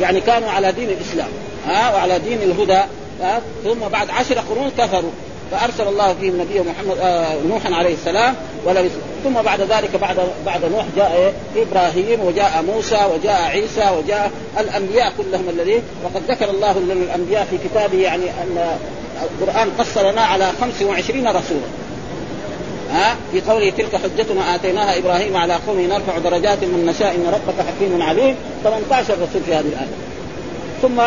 [0.00, 1.28] يعني كانوا على دين الإسلام.
[1.66, 2.80] ها وعلى دين الهدى
[3.64, 5.10] ثم بعد عشر قرون كفروا.
[5.52, 8.90] فأرسل الله فيهم نبي محمد آه نوحا عليه السلام ولم
[9.24, 15.48] ثم بعد ذلك بعد بعد نوح جاء إبراهيم وجاء موسى وجاء عيسى وجاء الأنبياء كلهم
[15.48, 18.78] الذين وقد ذكر الله للانبياء في كتابه يعني أن
[19.22, 21.68] القرآن قص لنا على 25 رسولا.
[22.90, 27.66] ها في قوله تلك حجتنا آتيناها إبراهيم على قومه نرفع درجات من نشاء إن ربك
[27.66, 28.36] حكيم عليم.
[28.64, 29.96] 18 رسول في هذه الآية.
[30.82, 31.00] ثم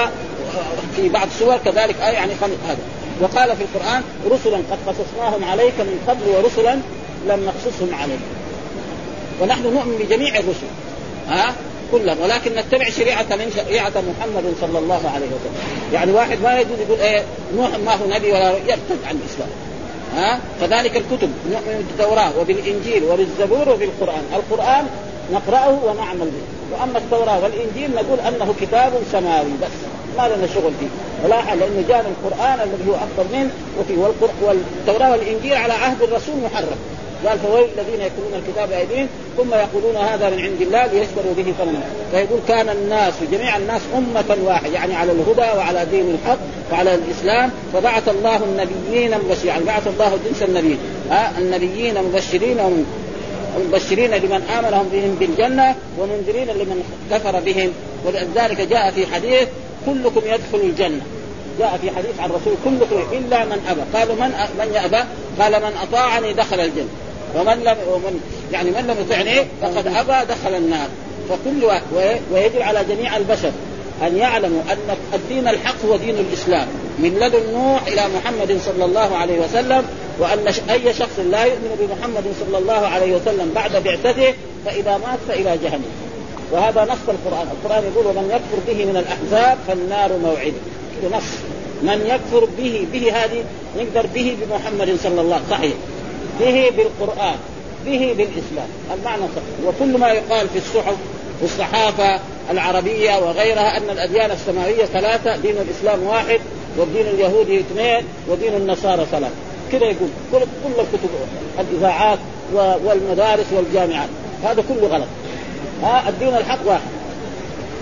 [0.96, 2.34] في بعض السور كذلك آية يعني
[2.68, 2.78] هذا.
[3.22, 6.74] وقال في القرآن رسلا قد قصصناهم عليك من قبل ورسلا
[7.28, 8.20] لم نقصصهم عليك.
[9.41, 10.68] ونحن نؤمن بجميع الرسل
[11.28, 11.54] ها
[11.91, 15.56] كلهم ولكن نتبع شريعة من شريعة محمد صلى الله عليه وسلم.
[15.94, 17.24] يعني واحد ما يجوز يقول إيه
[17.56, 19.50] نوح ما هو نبي ولا يرتد عن الإسلام.
[20.15, 24.24] ها كذلك الكتب نؤمن بالتوراة وبالإنجيل وبالزبور وبالقرآن.
[24.36, 24.88] القرآن
[25.34, 26.55] نقرأه ونعمل به.
[26.80, 29.78] وأما التوراة والإنجيل نقول أنه كتاب سماوي بس.
[30.18, 30.88] ما لنا شغل فيه.
[31.26, 33.94] ولاحظ لأنه جاء القرآن الذي هو أكثر منه وفي
[34.42, 36.78] والتوراة والإنجيل على عهد الرسول محرم.
[37.28, 39.08] قال فويل الذين يكتبون الكتاب بأيديهم
[39.38, 41.84] ثم يقولون هذا من عند الله ليشتروا به ثمنا.
[42.12, 46.38] فيقول كان الناس جميع الناس أمة واحدة يعني على الهدى وعلى دين الحق
[46.72, 47.52] وعلى الإسلام.
[47.74, 50.80] فبعث الله النبيين مبشرين يعني بعث الله جنس النبيين.
[51.12, 52.86] آه النبيين مبشرين
[53.56, 57.70] ومبشرين لمن آمنهم بهم بالجنة ومنذرين لمن كفر بهم.
[58.06, 59.48] ولذلك جاء في حديث
[59.86, 61.02] كلكم يدخل الجنة.
[61.60, 63.82] جاء في حديث عن الرسول كلكم إلا من أبى.
[63.94, 65.04] قالوا من من يأبى؟
[65.39, 66.89] قال من أطاعني دخل الجنة.
[67.36, 68.20] ومن لم ومن
[68.52, 70.88] يعني من لم يطعني فقد أبى دخل النار.
[71.30, 71.65] فكل
[72.32, 73.52] ويجب على جميع البشر
[74.08, 76.68] أن يعلموا أن الدين الحق هو دين الإسلام.
[77.00, 79.86] من لدن نوح إلى محمد صلى الله عليه وسلم
[80.19, 84.34] وأن أي شخص لا يؤمن بمحمد صلى الله عليه وسلم بعد بعثته
[84.65, 85.91] فإذا مات فإلى جهنم.
[86.51, 91.17] وهذا نص القرآن، القرآن يقول ومن يكفر به من الأحزاب فالنار موعده.
[91.17, 91.23] نص.
[91.84, 93.43] من يكفر به به هذه
[93.78, 95.73] نقدر به بمحمد صلى الله عليه صحيح
[96.39, 97.36] به بالقرآن
[97.86, 98.67] به بالإسلام.
[98.93, 99.67] المعنى صحيح.
[99.67, 100.95] وكل ما يقال في الصحف
[101.41, 102.19] والصحافه
[102.51, 106.39] العربية وغيرها أن الأديان السماوية ثلاثة دين الإسلام واحد
[106.78, 109.36] والدين اليهودي اثنين ودين النصارى ثلاثة.
[109.80, 111.10] كذا يقول كل كل الكتب
[111.60, 112.20] الإذاعات
[112.54, 114.10] والمدارس والجامعات.
[114.44, 115.08] هذا كله غلط.
[115.84, 116.90] ها الدين الحق واحد.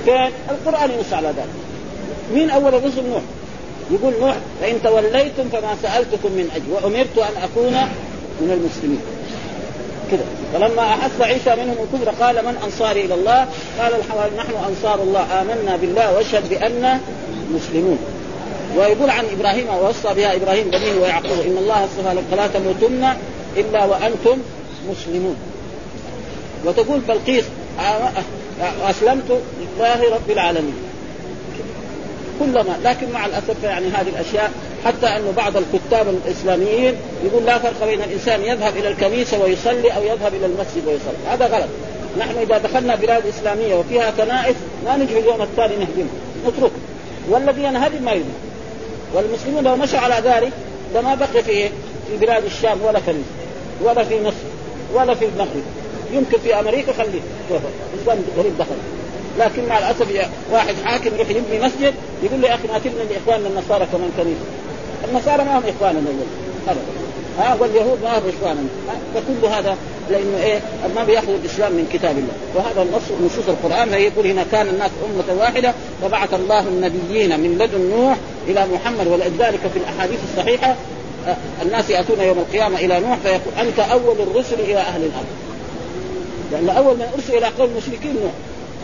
[0.06, 1.50] فين القرآن ينص على ذلك.
[2.34, 3.22] مين أول الرسل؟ نوح.
[3.92, 7.74] يقول نوح فإن توليتم فما سألتكم من أجل وأمرت أن أكون
[8.42, 9.02] من المسلمين.
[10.12, 13.48] كده فلما أحس عيسى منهم الكفر قال من أنصاري إلى الله؟
[13.80, 13.92] قال
[14.38, 15.42] نحن أنصار الله.
[15.42, 17.00] آمنا بالله واشهد بان
[17.52, 17.98] مسلمون.
[18.78, 23.14] ويقول عن إبراهيم ووصى بها إبراهيم بنيه ويعقوب إن الله اصطفى لكم فلا تموتن
[23.58, 24.38] إلا وأنتم
[24.90, 25.36] مسلمون.
[26.66, 27.46] وتقول بلقيس
[28.84, 30.76] أسلمت لله رب العالمين.
[32.40, 34.52] كلما لكن مع الأسف يعني هذه الأشياء
[34.86, 40.04] حتى انه بعض الكتاب الإسلاميين يقول لا فرق بين الإنسان يذهب إلى الكنيسة ويصلي أو
[40.04, 41.28] يذهب إلى المسجد ويصلي.
[41.30, 41.70] هذا غلط.
[42.20, 44.56] نحن إذا دخلنا بلاد إسلامية وفيها كنائس
[44.86, 46.14] ما نجي اليوم الثاني نهدمها
[46.48, 46.72] نترك
[47.30, 48.26] والذي ينهدم ما يدري
[49.14, 50.52] والمسلمون لو مشوا على ذلك
[50.96, 51.70] لما بقي في
[52.08, 53.24] في بلاد الشام ولا كنيسه
[53.82, 54.46] ولا في مصر
[54.94, 55.64] ولا في المغرب.
[56.14, 57.20] يمكن في أمريكا خليه
[57.94, 58.76] الاسلام غريب دخل.
[59.40, 63.48] لكن مع الأسف واحد حاكم يروح يبني مسجد يقول له يا أخي ما تبني لاخواننا
[63.48, 64.46] النصارى كمان كنيسه
[65.10, 66.10] النصارى ما هم إخواننا.
[66.68, 67.03] ابدا.
[67.40, 68.70] ها واليهود ما اخواننا
[69.16, 69.78] فكل هذا
[70.10, 70.62] لأنه إيه
[70.96, 72.34] ما بياخذوا الإسلام من كتاب الله.
[72.56, 77.82] وهذا النص نصوص القرآن يقول هنا كان الناس أمة واحدة فبعث الله النبيين من لدن
[77.82, 78.18] نوح
[78.48, 80.76] إلى محمد ولذلك في الأحاديث الصحيحة
[81.62, 85.26] الناس يأتون يوم القيامة إلى نوح فيقول أنت أول الرسل إلى أهل الأرض.
[86.52, 88.32] لأن أول من أرسل إلى قوم المشركين نوح.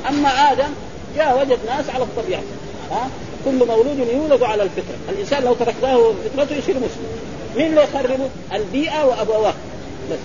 [0.10, 0.70] أما آدم
[1.18, 2.42] جاء وجد ناس على الطبيعة.
[2.92, 3.10] ها؟
[3.46, 7.08] كل مولود يولد على الفطرة، الإنسان لو تركناه فطرته يصير مسلم.
[7.58, 9.54] مين اللي يخربه؟ البيئة وأبواه.
[10.12, 10.18] بس.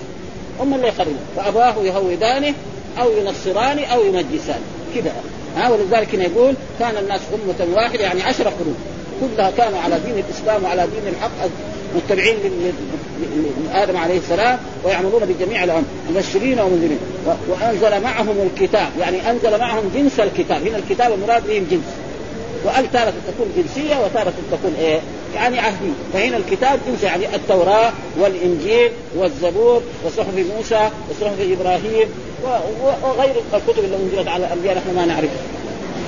[0.60, 2.54] هم اللي يخربوا فأبواه يهودانه
[3.00, 5.12] أو ينصرانه أو يمجسانه كذا
[5.56, 8.76] ها ولذلك يقول كان الناس أمة واحدة يعني عشر قرون.
[9.20, 11.30] كلها كانوا على دين الإسلام وعلى دين الحق
[11.96, 12.36] متبعين
[13.68, 16.98] لآدم عليه السلام ويعملون بجميع الامر مبشرين ومنذرين.
[17.48, 18.88] وأنزل معهم الكتاب.
[19.00, 20.66] يعني أنزل معهم جنس الكتاب.
[20.66, 21.84] هنا الكتاب المراد بهم جنس.
[22.64, 25.00] وقال تارة تكون جنسية وتارة تكون إيه؟
[25.34, 32.08] يعني عهدية، فهنا الكتاب جنس يعني التوراة والإنجيل والزبور وصحف موسى وصحف إبراهيم
[33.02, 35.44] وغير الكتب اللي أنزلت على الأنبياء نحن ما نعرفها.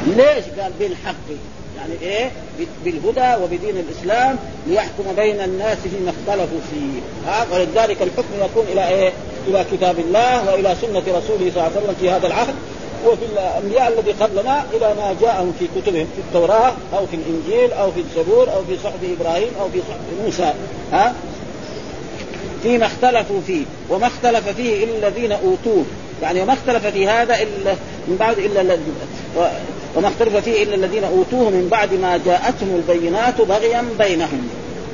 [0.07, 1.14] ليش؟ قال بالحق
[1.77, 2.31] يعني إيه؟
[2.85, 9.12] بالهدى وبدين الإسلام ليحكم بين الناس فيما اختلفوا فيه، ها ولذلك الحكم يكون إلى إيه؟
[9.49, 12.55] إلى كتاب الله وإلى سنة رسوله صلى الله عليه وسلم في هذا العهد
[13.07, 17.93] وفي الأنبياء الذي قبلنا إلى ما جاءهم في كتبهم في التوراة أو في الإنجيل أو
[17.93, 20.55] في الزبور أو في صحف إبراهيم أو في صحف موسى.
[20.93, 21.15] ها؟
[22.63, 25.85] فيما اختلفوا فيه وما اختلف فيه إلا الذين أوتوه.
[26.23, 27.75] يعني وما اختلف في هذا إلا
[28.09, 28.79] من بعد إلا
[29.97, 34.49] وما اختلف فيه إلا الذين أوتوه من بعد ما جاءتهم البينات بغيا بينهم.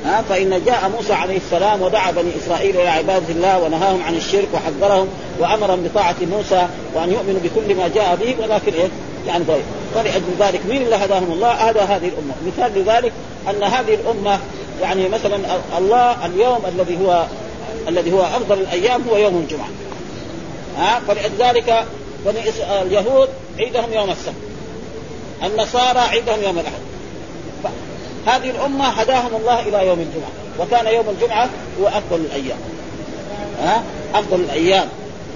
[0.05, 4.47] ها فإن جاء موسى عليه السلام ودعا بني إسرائيل إلى عبادة الله ونهاهم عن الشرك
[4.53, 5.07] وحذرهم
[5.39, 8.89] وأمرهم بطاعة موسى وأن يؤمنوا بكل ما جاء به ولكن إيه
[9.27, 9.63] يعني ضيق
[9.95, 12.33] فلأجل ذلك مين اللي هداهم؟ الله هذا هذه الأمة.
[12.47, 13.13] مثال لذلك
[13.49, 14.39] أن هذه الأمة
[14.81, 15.39] يعني مثلا
[15.77, 17.25] الله اليوم الذي هو
[17.87, 19.69] الذي هو أفضل الأيام هو يوم الجمعة.
[20.77, 21.85] ها فلذلك
[22.25, 22.39] بني
[22.81, 24.33] اليهود عيدهم يوم السبت.
[25.43, 26.92] النصارى عيدهم يوم الأحد.
[28.27, 31.49] هذه الأمة هداهم الله إلى يوم الجمعة وكان يوم الجمعة
[31.81, 32.57] هو أفضل الأيام.
[33.63, 33.83] ها؟
[34.15, 34.87] أفضل الأيام.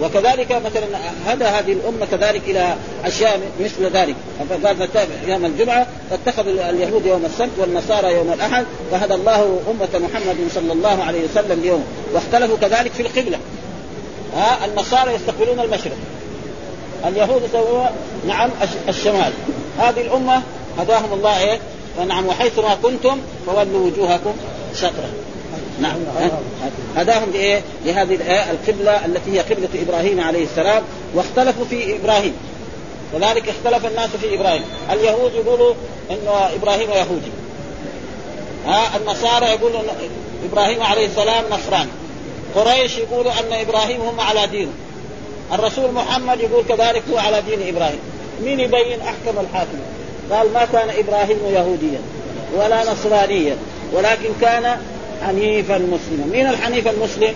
[0.02, 0.88] وكذلك مثلا
[1.28, 4.16] هدى هذه الأمة كذلك إلى أشياء مثل ذلك.
[4.50, 10.74] فقال يوم الجمعة فاتخذوا اليهود يوم السبت والنصارى يوم الأحد فهدى الله أمة محمد صلى
[10.74, 11.84] الله عليه وسلم اليوم.
[12.14, 13.38] واختلفوا كذلك في القبلة.
[14.36, 15.98] ها؟ النصارى يستقبلون المشرق.
[17.08, 17.86] اليهود يسوون
[18.28, 18.50] نعم
[18.90, 19.34] الشمال.
[19.80, 20.42] هذه الأمة
[20.80, 21.60] هداهم الله إيه؟
[22.00, 24.34] ونعم وحيث ما كنتم فولوا وجوهكم
[24.76, 25.10] شطره
[25.82, 25.96] نعم
[26.96, 28.16] هداهم لإيه؟ لهذه
[28.52, 30.84] القبلة التي هي قبلة إبراهيم عليه السلام
[31.16, 32.34] واختلفوا في إبراهيم
[33.14, 35.74] وذلك اختلف الناس في إبراهيم، اليهود يقولوا
[36.12, 37.32] ان إبراهيم يهودي.
[38.66, 39.82] ها النصارى يقولوا
[40.52, 41.92] إبراهيم عليه السلام نصراني.
[42.56, 44.72] قريش يقولوا أن إبراهيم هم على دينه.
[45.54, 48.00] الرسول محمد يقول كذلك هو على دين إبراهيم.
[48.44, 49.78] مين يبين أحكم الحاكم؟
[50.32, 52.00] قال ما كان إبراهيم يهوديا
[52.56, 53.56] ولا نصرانيا
[53.94, 54.78] ولكن كان
[55.28, 56.26] حنيفا مسلما.
[56.34, 57.34] من الحنيف المسلم؟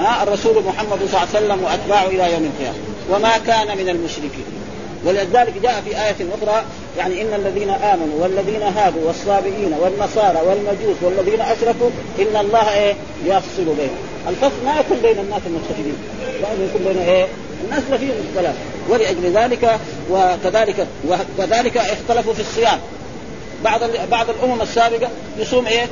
[0.00, 2.76] ها الرسول محمد صلى الله عليه وسلم وأتباعه إلى يوم القيامة.
[3.10, 4.44] وما كان من المشركين.
[5.04, 6.64] ولذلك جاء في آية أخرى
[6.98, 13.64] يعني إن الذين آمنوا والذين هادوا والصابئين والنصارى والمجوس والذين أشركوا إن الله إيه؟ يفصل
[13.64, 13.98] بينهم.
[14.28, 15.96] الفصل ما يكون بين الناس المتخذين.
[16.42, 17.26] لازم يكون بين إيه؟
[17.64, 18.54] الناس فيهم اختلاف
[18.88, 19.78] ولأجل ذلك
[20.10, 22.78] وكذلك وكذلك اختلفوا في الصيام.
[23.64, 25.86] بعض بعض الأمم السابقة يصوم إيه؟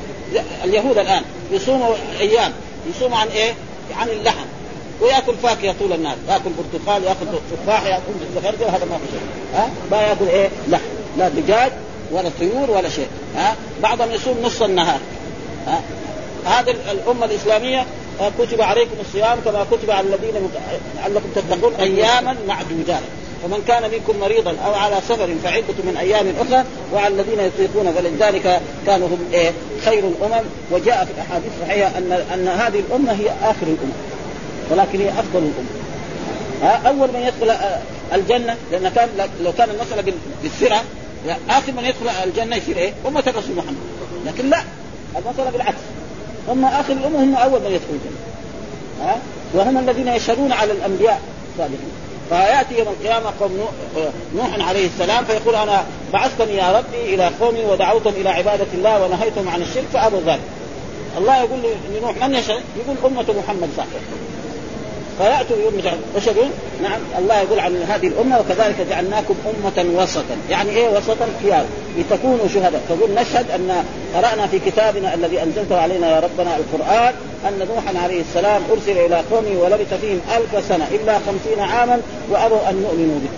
[0.64, 1.22] اليهود الآن
[1.52, 2.52] يصوموا أيام.
[2.96, 3.52] يصوموا عن إيه؟
[3.96, 4.46] عن اللحم.
[5.00, 6.16] ويأكل فاكهة طول النهار.
[6.28, 8.02] يأكل برتقال يأكل تفاح يأكل
[8.36, 9.20] زفردة هذا ما في شيء.
[9.54, 10.84] ها؟ ما يأكل إيه؟ لحم.
[11.18, 11.72] لا دجاج
[12.12, 13.08] ولا طيور ولا شيء.
[13.36, 15.00] ها؟ بعضهم يصوم نص النهار.
[15.66, 15.80] ها؟
[16.46, 17.86] هذه الأمة الإسلامية
[18.38, 20.50] كتب عليكم الصيام كما كتب على الذين
[20.96, 23.02] لعلكم تتقون أياما معدودات.
[23.44, 28.60] ومن كان منكم مريضا أو على سفر فعدة من أيام أخرى وعلى الذين يطيقون فلذلك
[28.86, 29.52] كانوا هم إيه
[29.84, 30.44] خير الأمم.
[30.70, 33.92] وجاء في الأحاديث الصحيحة أن أن هذه الأمة هي آخر الأمم
[34.70, 35.84] ولكن هي أفضل الأمم.
[36.86, 37.56] أول من يدخل
[38.12, 39.08] الجنة لأن كان
[39.44, 40.84] لو كان المسألة بالسرعة
[41.50, 43.76] آخر من يدخل الجنة يصير إيه؟ أمة الرسول محمد.
[44.26, 44.60] لكن لا
[45.16, 45.78] المسألة بالعكس.
[46.48, 48.18] هم آخر الأمة هم أول من يدخل الجنة
[49.00, 49.16] ها
[49.54, 51.20] وهم الذين يشهدون على الأنبياء
[51.52, 51.88] الصالحين
[52.28, 53.68] فيأتي يوم القيامة قوم
[54.36, 59.48] نوح عليه السلام فيقول أنا بعثتني يا ربي إلى قومي ودعوتهم إلى عبادة الله ونهيتهم
[59.48, 60.40] عن الشرك فأبوا ذلك.
[61.18, 61.58] الله يقول
[61.96, 63.84] لنوح من يشهد؟ يقول أمة محمد صح.
[65.18, 65.80] فياتوا يوم
[66.16, 66.50] يشهدون
[66.82, 71.64] نعم الله يقول عن هذه الأمة وكذلك جعلناكم أمة وسطا، يعني إيه وسطا؟ خيار
[71.98, 77.14] لتكونوا شهداء، تقول نشهد أن قرأنا في كتابنا الذي أنزلته علينا يا ربنا القرآن
[77.48, 82.00] أن نوحا عليه السلام أرسل إلى قومه ولبث فيهم ألف سنة إلا خمسين عاما
[82.30, 83.30] وأبوا أن يؤمنوا به.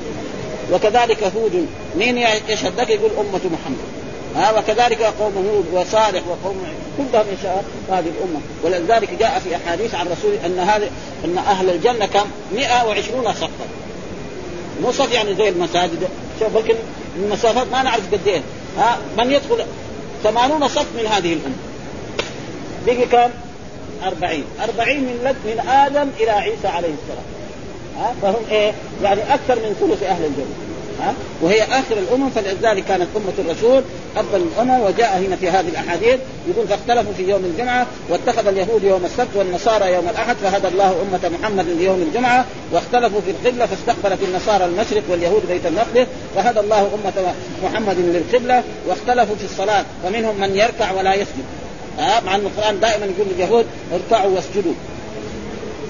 [0.74, 3.95] وكذلك هود مين يشهد لك يقول أمة محمد.
[4.36, 6.62] ها وكذلك قوم هود وصالح وقوم
[6.96, 8.40] كلهم يشاء هذه الأمة.
[8.64, 10.90] ولذلك جاء في أحاديث عن رسول أن هذه
[11.24, 13.48] أن أهل الجنة كم؟ 120 صفا
[14.82, 16.08] مو صف يعني زي المساجد.
[16.40, 16.74] شوف بلكن
[17.16, 18.42] المسافات ما نعرف قد إيه.
[18.78, 19.64] ها؟ من يدخل
[20.22, 21.56] 80 صف من هذه الأمة.
[22.86, 23.30] بقي كم؟
[24.04, 27.24] 40 40 من لد من آدم إلى عيسى عليه السلام.
[27.98, 28.72] ها؟ فهم إيه؟
[29.02, 30.65] يعني أكثر من ثلث أهل الجنة.
[31.00, 33.82] ها؟ وهي آخر الأمم فلذلك كانت أمة الرسول
[34.16, 39.04] افضل الامم وجاء هنا في هذه الأحاديث يقول فاختلفوا في يوم الجمعة واتخذ اليهود يوم
[39.04, 44.64] السبت والنصارى يوم الأحد فهدى الله أمة محمد ليوم الجمعة واختلفوا في القبلة فاستقبلت النصارى
[44.64, 50.92] المشرق واليهود بيت المقدس فهدى الله أمة محمد للقبلة واختلفوا في الصلاة فمنهم من يركع
[50.92, 51.44] ولا يسجد.
[51.98, 54.74] ها؟ مع أن القرآن دائما يقول لليهود اركعوا واسجدوا.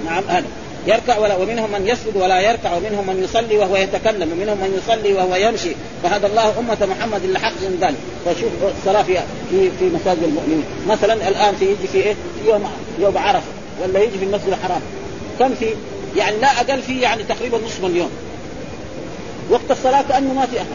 [0.07, 0.47] نعم هذا.
[0.87, 5.12] يركع ولا ومنهم من يسجد ولا يركع ومنهم من يصلي وهو يتكلم ومنهم من يصلي
[5.12, 5.70] وهو يمشي.
[6.03, 9.18] فهذا الله أمة محمد لحق من ذلك فشوف الصلاة في
[9.51, 10.64] في في مساجد المؤمنين.
[10.88, 13.46] مثلا الآن في يجي في إيه؟ في يوم يوم عرفة
[13.83, 14.81] ولا يجي في المسجد الحرام.
[15.38, 15.75] كم في؟
[16.16, 18.11] يعني لا أقل فيه يعني تقريبا نصف مليون.
[19.51, 20.66] وقت الصلاة كأنه ما في أحد.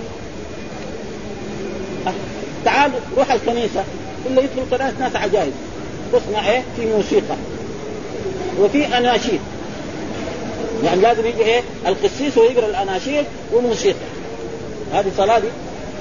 [2.65, 3.83] تعال روح الكنيسة.
[4.25, 5.53] إلا يدخل كنائس ناس عجائب.
[6.13, 7.35] تصنع إيه؟ في موسيقى.
[8.59, 9.39] وفي أناشيد.
[10.83, 13.99] يعني لازم يجي إيه؟ القسيس ويقرأ الأناشيد وموسيقى
[14.93, 15.47] هذه صلاة دي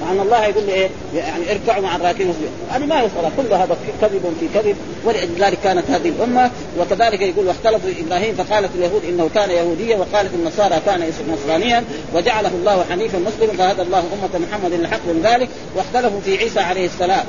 [0.01, 2.33] مع أن الله يقول لي إيه؟ يعني اركعوا مع الراكعين
[2.69, 6.51] هذه ما هي صلاة كل هذا كذب في كذب ولذلك كانت هذه الأمة.
[6.79, 11.83] وكذلك يقول واختلفوا إبراهيم فقالت اليهود إنه كان يهوديا وقالت النصارى كان نصرانيا.
[12.13, 15.49] وجعله الله حنيفا مسلما فهدى الله أمة محمد للحق من ذلك.
[15.75, 17.25] واختلفوا في عيسى عليه السلام.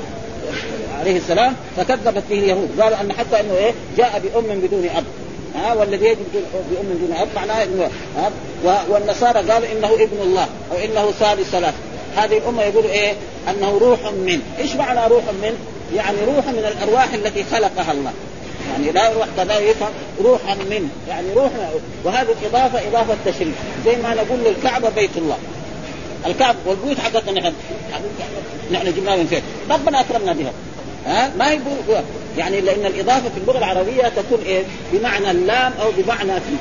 [0.99, 2.81] عليه السلام فكذبت به اليهود.
[2.81, 5.03] قالوا أن حتى إنه إيه؟ جاء بأم بدون أب.
[5.55, 6.25] ها والذي يجب
[6.71, 8.31] بأم دون أب معناه إنه ها
[8.89, 11.73] والنصارى قالوا إنه ابن الله أو إنه ثالث ثلاث.
[12.15, 13.13] هذه الأمة يقولوا إيه؟
[13.49, 14.41] أنه روح من.
[14.59, 15.57] إيش معنى روح من؟
[15.95, 18.11] يعني روح من الأرواح التي خلقها الله.
[18.71, 19.91] يعني لا روح كذا يفهم
[20.23, 20.89] روحا من.
[21.09, 21.51] يعني روح
[22.03, 23.55] وهذه الإضافة إضافة تشريف.
[23.85, 25.37] زي ما نقول للكعبة بيت الله.
[26.27, 27.53] الكعبة والبيوت حقتنا نحن.
[28.71, 30.51] نحن جبناها من فين؟ ربنا أكرمنا بها.
[31.05, 32.03] ها ما يقول
[32.37, 34.63] يعني لأن الإضافة في اللغة العربية تكون إيه؟
[34.93, 36.55] بمعنى اللام أو بمعنى في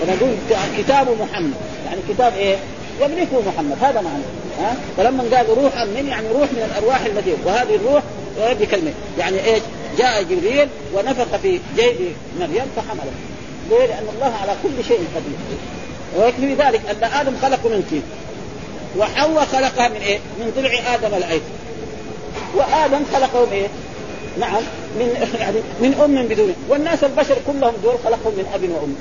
[0.00, 0.34] فنقول
[0.78, 1.54] كتاب محمد
[1.86, 2.56] يعني كتاب إيه؟
[3.00, 4.22] يملكه محمد هذا معنى
[4.60, 8.02] ها فلما قال روحا من يعني روح من الأرواح التي وهذه الروح
[8.60, 9.62] بكلمه يعني إيش؟
[9.98, 13.12] جاء جبريل ونفخ في جيب مريم فحملت
[13.70, 15.38] ليه؟ لأن الله على كل شيء قدير
[16.16, 18.02] ويكفي ذلك أن آدم خلقه من طين
[18.98, 21.44] وحواء خلقها من إيه؟ من ضلع آدم الايسر
[22.54, 23.66] وآدم خلقهم إيه؟
[24.40, 24.62] نعم
[24.98, 25.08] من
[25.40, 26.54] يعني من أم بدون.
[26.68, 28.94] والناس البشر كلهم دول خلقهم من أب وأم.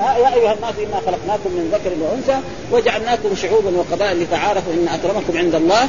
[0.00, 5.54] يا أيها الناس إنا خلقناكم من ذكر وأنثى وجعلناكم شعوبا وقبائل لتعارفوا إن أكرمكم عند
[5.54, 5.88] الله.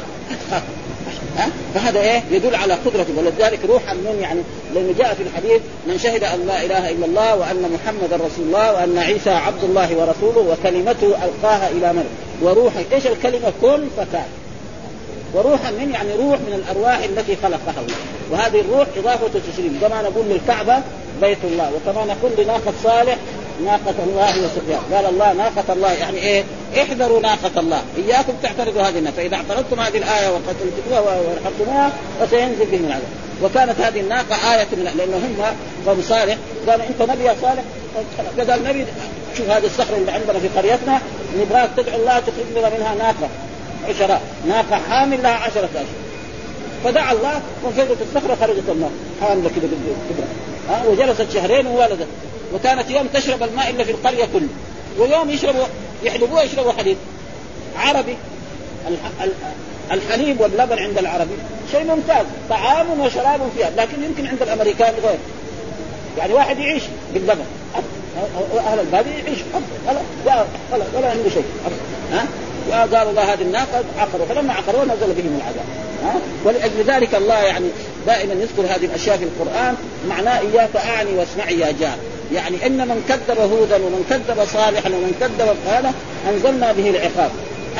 [1.36, 4.40] ها فهذا إيه؟ يدل على قدرته ولذلك روحا من يعني
[4.74, 8.72] لأنه جاء في الحديث من شهد أن لا إله إلا الله وأن محمدا رسول الله
[8.72, 12.04] وأن عيسى عبد الله ورسوله وكلمته ألقاها إلى من
[12.42, 14.26] وروح إيش الكلمة؟ كن فكان
[15.34, 17.82] وروحا من يعني روح من الأرواح التي خلقها
[18.30, 20.82] وهذه الروح إضافة تشريف كما نقول للكعبة
[21.20, 21.72] بيت الله.
[21.74, 23.16] وكما نقول لناقة صالح
[23.64, 25.92] ناقة الله وسقياها قال الله ناقة الله.
[25.92, 26.44] يعني إيه؟
[26.82, 27.82] احذروا ناقة الله.
[27.96, 33.08] إياكم تعترضوا هذه الناقة فإذا اعترضتم هذه الآية وقتلتموها ورحمتموها فسينزل بهم العذاب.
[33.42, 36.36] وكانت هذه الناقة آية من لأنه هم قوم صالح.
[36.68, 37.62] قال أنت نبي يا صالح؟
[38.38, 38.86] قال النبي
[39.36, 41.00] شوف هذه الصخرة اللي عندنا في قريتنا
[41.40, 43.28] نبغاك تدعو الله تخرج لنا منها ناقة.
[43.88, 45.84] عشراء ناقة حامل لها عشرة أشهر.
[46.84, 48.90] فدعا الله وانفجرت الصخرة خرجت النار.
[49.20, 49.68] حاملة كده
[50.10, 50.26] كده
[50.68, 52.06] ها وجلست شهرين وولدت.
[52.54, 54.48] وكانت يوم تشرب الماء إلا في القرية كله.
[54.98, 55.64] ويوم يشربوا
[56.02, 56.96] يحلبوها يشربوا حليب.
[57.78, 58.16] عربي
[59.92, 61.34] الحليب واللبن عند العربي
[61.72, 62.26] شيء ممتاز.
[62.50, 65.18] طعام وشراب فيها لكن يمكن عند الأمريكان غير.
[66.18, 66.82] يعني واحد يعيش
[67.14, 67.44] باللبن.
[68.66, 69.38] أهل البادية يعيش.
[70.26, 70.44] ولا
[70.94, 71.44] ولا عنده شيء.
[72.12, 72.26] ها؟
[72.68, 74.26] وقالوا الله هذه الناقة عقروا.
[74.26, 75.64] فلما عقروا نزل بهم العذاب.
[76.04, 77.66] ها؟ ولأجل ذلك الله يعني
[78.06, 79.74] دائما يذكر هذه الأشياء في القرآن.
[80.08, 81.96] معناه إياك أعني واسمعي يا جار.
[82.34, 85.92] يعني إن من كذب هودا ومن كذب صالحا ومن كذب هذا
[86.28, 87.30] أنزلنا به العقاب.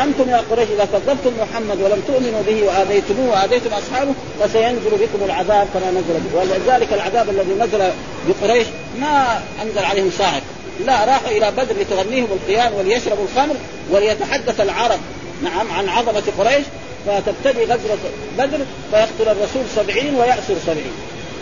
[0.03, 5.67] أنتم يا قريش إذا كذبتم محمد ولم تؤمنوا به وآذيتموه وآذيتم أصحابه فسينزل بكم العذاب
[5.75, 6.39] كما نزل به.
[6.39, 7.91] ولذلك العذاب الذي نزل
[8.29, 8.67] بقريش
[9.01, 10.43] ما أنزل عليهم صاعق.
[10.87, 13.55] لا راحوا إلى بدر لتغنيهم القيان وليشربوا الخمر
[13.91, 14.99] وليتحدث العرب
[15.43, 16.65] نعم عن عظمة قريش.
[17.07, 17.99] فتبتدي غزوة
[18.39, 18.59] بدر
[18.91, 20.93] فيقتل الرسول سبعين ويأسر سبعين.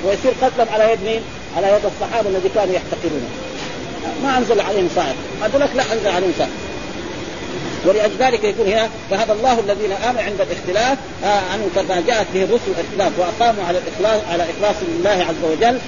[0.05, 1.21] ويصير قتلهم على يد مين؟
[1.57, 3.29] على يد الصحابة الذي كانوا يحتقرونه.
[4.23, 5.15] ما أنزل عليهم صاعق.
[5.43, 6.51] هذول لا أنزل عليهم صاعق.
[7.87, 10.99] ولأجل ذلك يكون هنا فهذا الله الذين امنوا عند الاختلاف.
[11.25, 15.79] آه عنه كما جاءت به الرسل الاختلاف وأقاموا على الإخلاص على إخلاص لله عز وجل.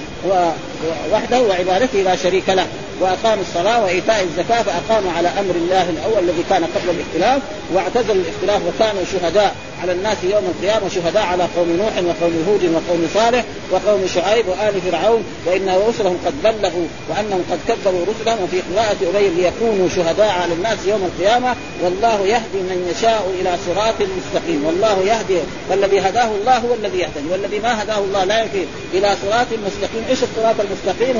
[1.11, 2.67] وحده وعبادته لا شريك له
[3.01, 7.41] واقاموا الصلاة وإيتاء الزكاة فأقاموا على أمر الله الأول الذي كان قبل الاختلاف
[7.73, 13.09] واعتزلوا الاختلاف وكانوا شهداء على الناس يوم القيامة شهداء على قوم نوح وقوم هود وقوم
[13.13, 18.97] صالح وقوم شعيب وآل فرعون وإن رسلهم قد بلغوا وأنهم قد كذبوا رسلهم وفي قراءة
[19.15, 24.99] أبي ليكونوا شهداء على الناس يوم القيامة والله يهدي من يشاء إلى صراط مستقيم والله
[25.05, 29.47] يهدي فالذي هداه الله هو الذي يهتدي والذي ما هداه الله لا يهدي إلى صراط
[29.65, 30.03] مستقيم.
[30.09, 30.72] إيش الصراط المستقيم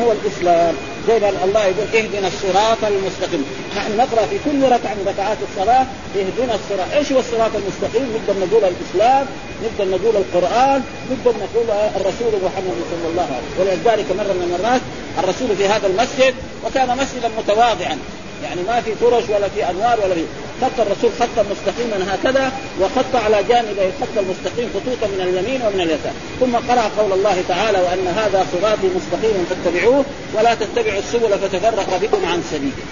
[0.03, 0.75] هو الإسلام.
[1.07, 3.45] زي ما الله يقول اهدنا الصراط المستقيم.
[3.77, 5.85] نحن نقرأ في كل ركعة من ركعات الصلاة
[6.15, 6.87] اهدنا الصراط.
[6.93, 9.25] إيش هو الصراط المستقيم؟ نقدر نقول الإسلام
[9.63, 13.59] نقدر نقول القرآن نقدر نقول الرسول محمد صلى الله عليه وسلم.
[13.59, 14.81] ولذلك مرة من المرات
[15.19, 16.33] الرسول في هذا المسجد
[16.65, 17.97] وكان مسجدا متواضعا.
[18.43, 20.23] يعني ما في فرش ولا في أنوار ولا في
[20.63, 26.13] خط الرسول خطا مستقيما هكذا وخط على جانبي الخط المستقيم خطوطا من اليمين ومن اليسار.
[26.39, 32.25] ثم قرأ قول الله تعالى وأن هذا صراطي مستقيما فاتبعوه ولا تتبعوا السبل فتفرق بكم
[32.25, 32.83] عن سبيله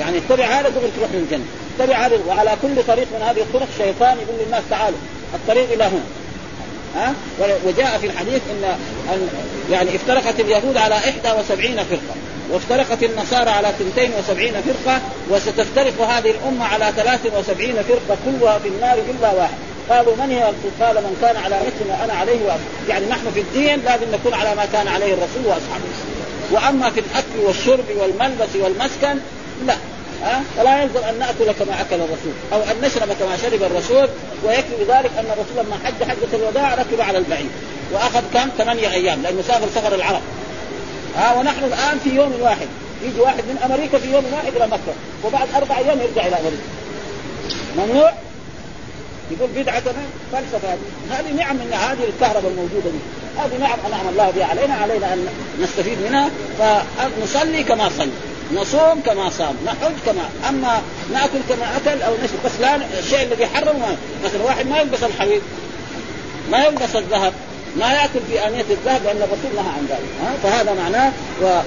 [0.00, 1.44] يعني اتبع هذا تقول تروح للجنة.
[1.78, 4.98] اتبع هذا وعلى كل طريق من هذه الطرق شيطان يقول للناس تعالوا.
[5.34, 6.04] الطريق إلى هنا
[6.96, 7.14] ها؟
[7.66, 8.78] وجاء في الحديث إن
[9.72, 12.14] يعني افترقت اليهود على 71 فرقة.
[12.50, 19.32] وافترقت النصارى على 72 فرقة وستفترق هذه الأمة على 73 فرقة كلها في النار إلا
[19.32, 19.54] واحد.
[19.90, 20.42] قالوا من هي؟
[20.80, 24.34] قال من كان على مثل ما أنا عليه واصحابي يعني نحن في الدين لازم نكون
[24.34, 25.84] على ما كان عليه الرسول وأصحابه.
[26.50, 29.18] وأما في الأكل والشرب والملبس والمسكن
[29.66, 29.74] لا.
[30.22, 34.08] ها؟ فلا يلزم أن نأكل كما أكل الرسول أو أن نشرب كما شرب الرسول
[34.44, 37.50] ويكفي بذلك أن الرسول لما حج حجة الوداع ركب على البعير.
[37.92, 40.20] وأخذ كم؟ ثمانية أيام لأنه سافر سفر العرب.
[41.16, 42.68] ها ونحن الآن في يوم واحد.
[43.02, 44.94] يجي واحد من أمريكا في يوم واحد إلى مكه
[45.24, 46.62] وبعد أربع أيام يرجع إلى أمريكا.
[47.76, 48.12] ممنوع؟
[49.30, 49.82] يقول بدعة
[50.32, 50.68] فلسفة
[51.10, 51.32] هذه.
[51.36, 52.98] نعم من هذه الكهرباء الموجودة دي.
[53.38, 55.26] هذه نعم أنعم الله بها علينا علينا أن
[55.62, 58.10] نستفيد منها فنصلي كما صلي.
[58.54, 63.46] نصوم كما صام نحج كما أما نأكل كما أكل أو نشرب بس لا الشيء الذي
[63.46, 65.40] حرم مثلا واحد ما يلبس الحرير
[66.50, 67.32] ما يلبس الذهب.
[67.78, 71.12] ما يأكل في آنية الذهب لأن الرسول نهى عن ذلك ها؟ فهذا معناه
[71.42, 71.60] و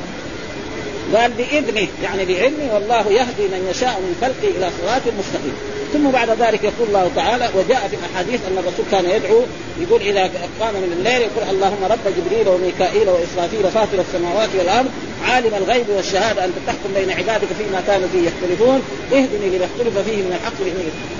[1.16, 5.56] قال بإذنه يعني بعلمه والله يهدي من يشاء من خلقه إلى صراط مستقيم.
[5.94, 9.42] ثم بعد ذلك يقول الله تعالى وجاء في الأحاديث أن الرسول كان يدعو
[9.80, 10.22] يقول إذا
[10.60, 14.90] قام من الليل يقول اللهم رب جبريل وميكائيل وإسرافيل فاطر السماوات والأرض
[15.26, 18.82] عالم الغيب والشهادة أنت تحكم بين عبادك فيما كانوا فيه يختلفون
[19.14, 20.60] اهدني لما اختلف فيه من الحق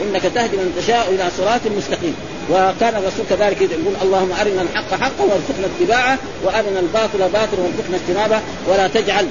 [0.02, 2.16] إنك تهدي من تشاء إلى صراط مستقيم.
[2.50, 8.40] وكان الرسول كذلك يقول اللهم أرنا الحق حقا وارزقنا اتباعه وأرنا الباطل باطلا وارزقنا اجتنابه
[8.68, 9.28] ولا تجعل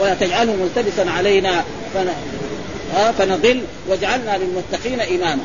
[0.00, 1.64] ولا تجعله ملتبسا علينا
[3.18, 5.42] فنضل واجعلنا للمتقين إماما.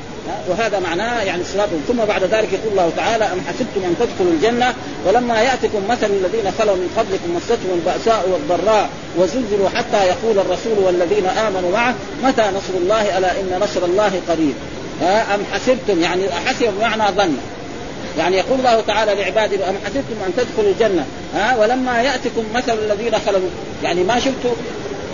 [0.49, 4.73] وهذا معناه يعني صراط ثم بعد ذلك يقول الله تعالى أم حسبتم أن تدخلوا الجنة؟
[5.05, 11.25] ولما يأتكم مثل الذين خلوا من قبلكم مستهم البأساء والضراء وزلزلوا حتى يقول الرسول والذين
[11.25, 14.53] آمنوا معه متى نصر الله ألا إن نصر الله قريب؟
[15.03, 17.37] أم حسبتم؟ يعني حسب بمعنى ظن.
[18.17, 23.15] يعني يقول الله تعالى لعباده أم حسبتم أن تدخلوا الجنة؟ ها ولما يأتكم مثل الذين
[23.25, 23.49] خلوا
[23.83, 24.55] يعني ما شفتوا؟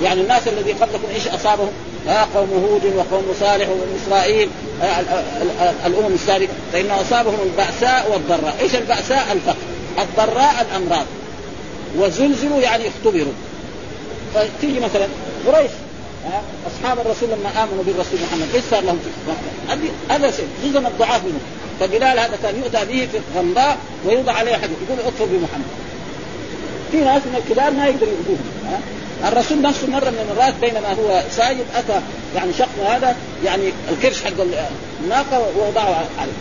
[0.04, 1.72] يعني الناس الذي قبلكم إيش أصابهم؟
[2.08, 4.50] ها قوم هود وقوم صالح وبني إسرائيل
[5.86, 6.54] الأمم السابقة.
[6.74, 9.56] فإنه أصابهم البأساء والضراء، إيش البأساء؟ الفقر،
[10.00, 11.06] الضراء الأمراض.
[11.98, 13.34] وزلزلوا يعني اختبروا.
[14.36, 15.08] فتيجي مثلا
[15.48, 15.72] قريش.
[16.68, 19.00] أصحاب الرسول لما آمنوا بالرسول محمد إيش صار لهم؟
[20.10, 20.28] هذا
[20.64, 21.42] جزء من الضعاف منهم.
[21.80, 25.66] فبلال هذا كان يؤتى به في غمراء ويوضع عليه حديث يقول اكفر بمحمد.
[26.92, 28.82] في ناس من الكبار ما يقدروا يؤذوهم
[29.28, 32.02] الرسول نفسه مره من المرات بينما هو ساجد أتى
[32.36, 33.16] يعني شخص هذا
[33.46, 34.32] يعني الكرش حق
[35.04, 36.32] الناقه ووضعه عليه.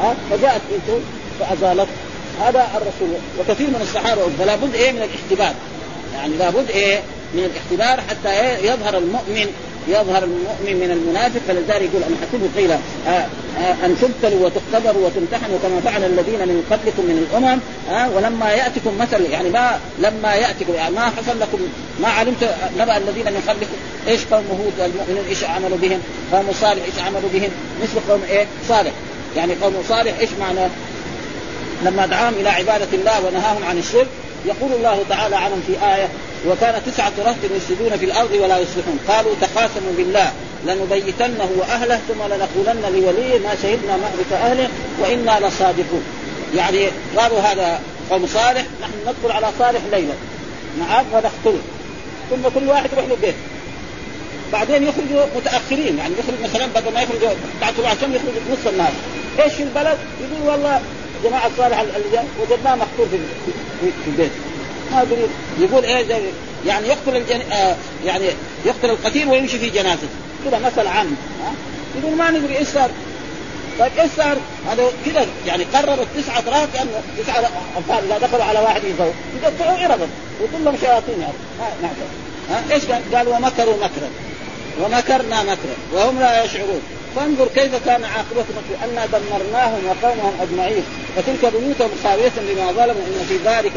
[0.00, 1.00] ها؟ فجاءت بنته
[1.40, 1.92] فأزالته.
[2.40, 5.54] هذا الرسول وكثير من الصحابة فلا بد إيه من الاختبار
[6.14, 7.00] يعني لابد إيه
[7.34, 9.46] من الاختبار حتى إيه يظهر المؤمن
[9.88, 13.26] يظهر المؤمن من المنافق فلذلك يقول ان حسبوا قيل آه
[13.58, 17.58] آه أن تبتلوا وتختبروا وتمتحنوا كما فعل الذين من قبلكم من الأمم
[17.90, 21.58] آه ولما يأتكم مثل يعني ما لما يأتكم يعني ما حصل لكم
[22.00, 23.76] ما علمت نبأ الذين من قبلكم
[24.08, 26.00] إيش قوم هود المؤمنون إيش عملوا بهم
[26.32, 27.50] قوم صالح إيش عملوا بهم
[27.82, 28.92] مثل قوم إيه؟ صالح.
[29.36, 30.68] يعني قوم صالح إيش معنى؟
[31.84, 34.08] لما دعاهم إلى عبادة الله ونهاهم عن الشرك
[34.44, 36.08] يقول الله تعالى عنهم في آية
[36.48, 38.98] وكان تسعة رهط يفسدون في الأرض ولا يصلحون.
[39.08, 40.32] قالوا تقاسموا بالله
[40.66, 44.68] لنبيتنه وأهله ثم لنقولن لوليه ما شهدنا مهلك أهله
[45.00, 46.04] وإنا لصادقون.
[46.56, 47.80] يعني قالوا هذا
[48.10, 50.14] قوم صالح نحن ندخل على صالح ليلة
[50.78, 51.62] نعم ونقتله
[52.30, 53.34] ثم كل واحد يروح له بيت
[54.52, 57.30] بعدين يخرجوا متأخرين يعني يخرج مثلا بدل ما يخرجوا
[57.60, 58.92] بعد طلوع الشمس يخرج نص النهار.
[59.42, 60.80] إيش في البلد؟ يقول والله
[61.24, 63.06] جماعة صالح اللي وجدناه مقتول
[63.80, 64.30] في البيت.
[64.92, 65.26] ما أدري
[65.58, 66.20] يقول إيه زي
[66.66, 67.40] يعني يقتل الجن...
[67.52, 68.24] آه يعني
[68.64, 70.08] يقتل القتيل ويمشي في جنازته
[70.44, 71.52] كذا مثل عام ها؟
[71.98, 72.90] يقول ما ندري إيش صار.
[73.78, 74.36] طيب إيش صار؟
[74.70, 79.12] هذا كذا يعني قرروا التسعه راه كانه تسعة اطفال إذا دخلوا على واحد يزور.
[79.42, 80.08] يقطعوا اربا
[80.42, 81.32] وكلهم شياطين يعني.
[81.82, 81.92] نعم.
[82.50, 84.10] ها إيش قال؟ قال ومكروا مكرا.
[84.80, 85.76] ومكرنا مكرا.
[85.92, 86.82] وهم لا يشعرون.
[87.16, 90.82] فانظر كيف كان عاقبتهم انا دمرناهم وقومهم أجمعين.
[91.16, 93.76] وتلك بيوتهم خاوية بما ظلموا إن في ذلك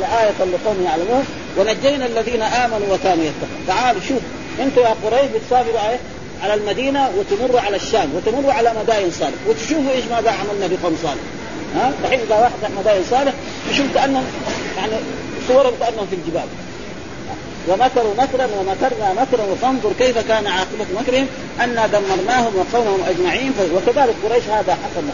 [0.00, 1.24] لآية, لقوم يعلمون.
[1.58, 3.64] ونجينا الذين آمنوا وكانوا يتقون.
[3.66, 4.20] تعالوا شوف
[4.60, 5.98] أنتم يا قريش بتسافروا عليه
[6.42, 9.38] على المدينة وتمروا على الشام وتمروا على مدائن صالح.
[9.46, 11.22] وتشوفوا إيش ماذا عملنا بقوم صالح.
[11.76, 13.32] ها؟ دحين اذا واحد مدائن صالح.
[13.70, 14.24] يشوف كانهم
[14.76, 14.92] يعني
[15.48, 16.48] صورهم كأنهم في الجبال.
[17.68, 19.44] ومكروا مكرا ومكرنا مكرا.
[19.52, 21.26] وفانظر كيف كان عاقبة مكرهم
[21.60, 23.52] أنا دمرناهم وقومهم أجمعين.
[23.74, 25.04] وكذلك قريش هذا حصل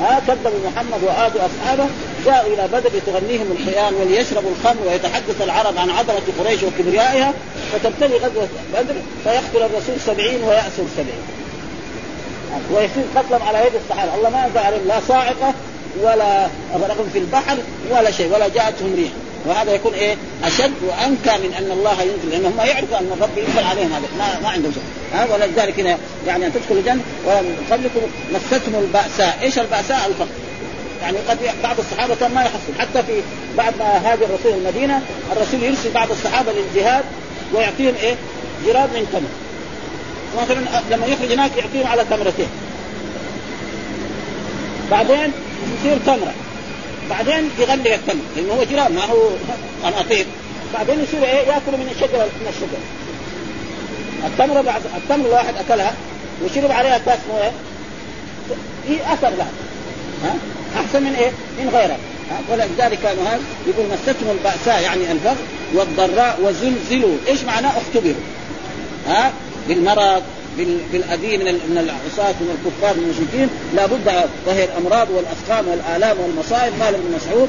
[0.00, 1.86] ها كذبوا محمد وآذوا أصحابه
[2.26, 7.32] جاءوا إلى بدر لتغنيهم الحيان وليشربوا الخمر ويتحدث العرب عن عظمة قريش وكبريائها.
[7.72, 8.94] فتبتلي غزوة بدر
[9.24, 11.22] فيقتل الرسول سبعين ويأسر سبعين.
[12.70, 14.14] ويصير قتلهم على يد الصحابة.
[14.14, 15.54] الله ما أنزل عليهم لا صاعقة
[16.02, 17.56] ولا رغم في البحر
[17.90, 19.10] ولا شيء ولا جاءتهم ريح.
[19.46, 23.64] وهذا يكون إيه أشد وأنكى من أن الله ينزل لأنهم ما يعرفوا أن الرب ينزل
[23.64, 24.82] عليهم هذا ما, ما عندهم شيء
[25.12, 27.02] ها ولذلك هنا يعني أن تدخلوا الجنة
[27.70, 28.00] قبلكم
[28.34, 30.28] مستهم البأساء، إيش البأساء؟ الفقر.
[31.02, 33.22] يعني قد بعض الصحابة كان ما يحصل حتى في
[33.56, 37.04] بعد ما هاجر الرسول المدينة الرسول يرسل بعض الصحابة للجهاد
[37.54, 38.14] ويعطيهم إيه؟
[38.66, 39.30] جراب من تمر.
[40.42, 42.48] مثلا لما يخرج هناك يعطيهم على تمرتين.
[44.90, 45.32] بعدين
[45.80, 46.34] يصير تمرة
[47.10, 48.22] بعدين يغلي التمر.
[48.36, 49.28] لأنه هو جيران ما هو
[49.84, 50.26] قناطير.
[50.74, 52.80] بعدين يصير إيه؟ يأكل من الشجرة من الشجرة.
[54.26, 55.94] التمره بعد التمر الواحد أكلها
[56.44, 57.52] وشرب عليها كاس مويه
[58.86, 59.50] في أثر لها.
[60.24, 60.34] ها؟
[60.80, 61.98] أحسن من إيه؟ من غيرها.
[62.48, 65.36] ولذلك كانوا هذا يقول مستهم البأساء يعني الفقر
[65.74, 68.22] والضراء وزلزلوا، إيش معناه؟ اختبروا.
[69.08, 69.32] ها؟
[69.68, 70.22] بالمرض
[70.92, 73.48] بالاذى من من العصاة من الكفار من المشركين.
[73.74, 76.72] لابد وهي الأمراض والاسقام والآلام والمصائب.
[76.82, 77.48] قال ابن مسعود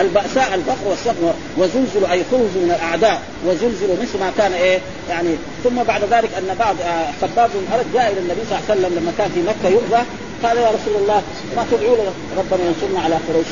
[0.00, 5.34] البأساء الفقر والسقم وزلزلوا أي خرجوا من الأعداء وزلزلوا مثل ما كان إيه يعني.
[5.64, 8.98] ثم بعد ذلك أن بعض آه، خباب بن جاء إلى النبي صلى الله عليه وسلم
[8.98, 10.02] لما كان في مكة يؤذى.
[10.42, 11.22] قال يا رسول الله
[11.56, 11.94] ما تدعو
[12.38, 13.50] ربنا ينصرنا على قريش؟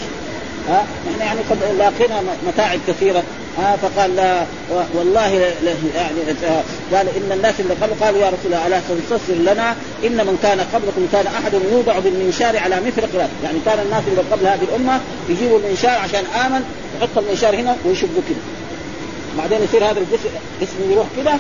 [0.68, 3.22] ها؟ نحن يعني قد لاقينا متاعب كثيرة
[3.58, 4.44] ها؟ فقال لا
[4.94, 5.28] والله
[5.94, 6.18] يعني
[6.92, 10.60] قال إن الناس اللي قبل قالوا يا رسول الله ألا تنتصر لنا؟ إن من كان
[10.60, 15.00] قبلكم كان أحد يوضع بالمنشار على مثل قلاب يعني كان الناس اللي قبل هذه الأمة
[15.28, 16.64] يجيبوا المنشار عشان آمن
[16.98, 18.38] يحط المنشار هنا ويشبوا كده.
[19.38, 20.28] بعدين يصير هذا الجسم
[20.60, 21.32] جسم يروح كده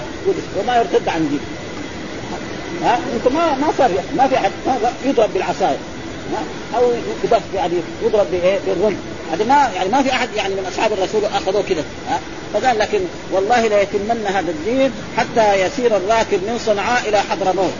[0.60, 1.40] وما يرتد عن دين
[2.82, 4.50] ها؟ أنت ما ما صار ما في احد
[5.04, 5.76] يضرب بالعصاية
[6.76, 6.82] أو
[7.24, 8.26] يدف يعني يضرب
[8.66, 8.96] بالرمح.
[9.32, 11.84] هذه ما يعني ما في أحد يعني من أصحاب الرسول أخذوه كذا
[12.54, 13.00] فقال لكن
[13.32, 17.72] والله لا يتمن هذا الدين حتى يسير الراكب من صنعاء إلى حضرموت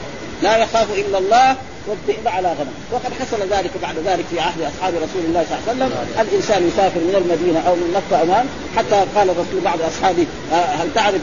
[0.43, 1.57] لا يخاف إلا الله
[1.89, 2.73] والذئب على غنم.
[2.93, 6.27] وقد حصل ذلك بعد ذلك في عهد أصحاب رسول الله صلى الله عليه وسلم.
[6.29, 8.47] الإنسان يسافر من المدينة أو من مكه امام
[8.77, 11.21] حتى قال الرسول بعض أصحابه آه، هل تعرف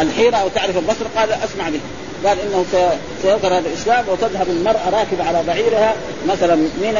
[0.00, 1.80] الحيرة أو تعرف البصر؟ قال أسمع به
[2.24, 2.64] قال إنه
[3.22, 5.94] سيظهر هذا الإسلام وتذهب المرأة راكبة على بعيرها
[6.28, 6.94] مثلا من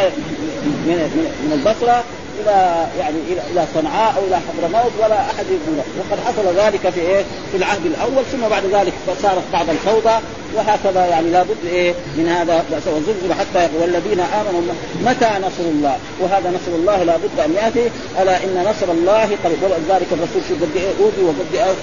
[0.86, 0.98] من
[1.44, 2.04] من البصرة
[2.42, 3.16] إلى يعني
[3.52, 7.86] إلى صنعاء أو إلى حضرموت ولا أحد يقول وقد حصل ذلك في إيه؟ في العهد
[7.86, 10.20] الأول ثم بعد ذلك صارت بعض الفوضى
[10.56, 14.60] وهكذا يعني لابد إيه من هذا وزلزل حتى يقول والذين آمنوا
[15.04, 17.90] متى نصر الله؟ وهذا نصر الله لابد أن يأتي.
[18.22, 21.76] ألا إن نصر الله قريب ولذلك الرسول شو قد أوذي وقد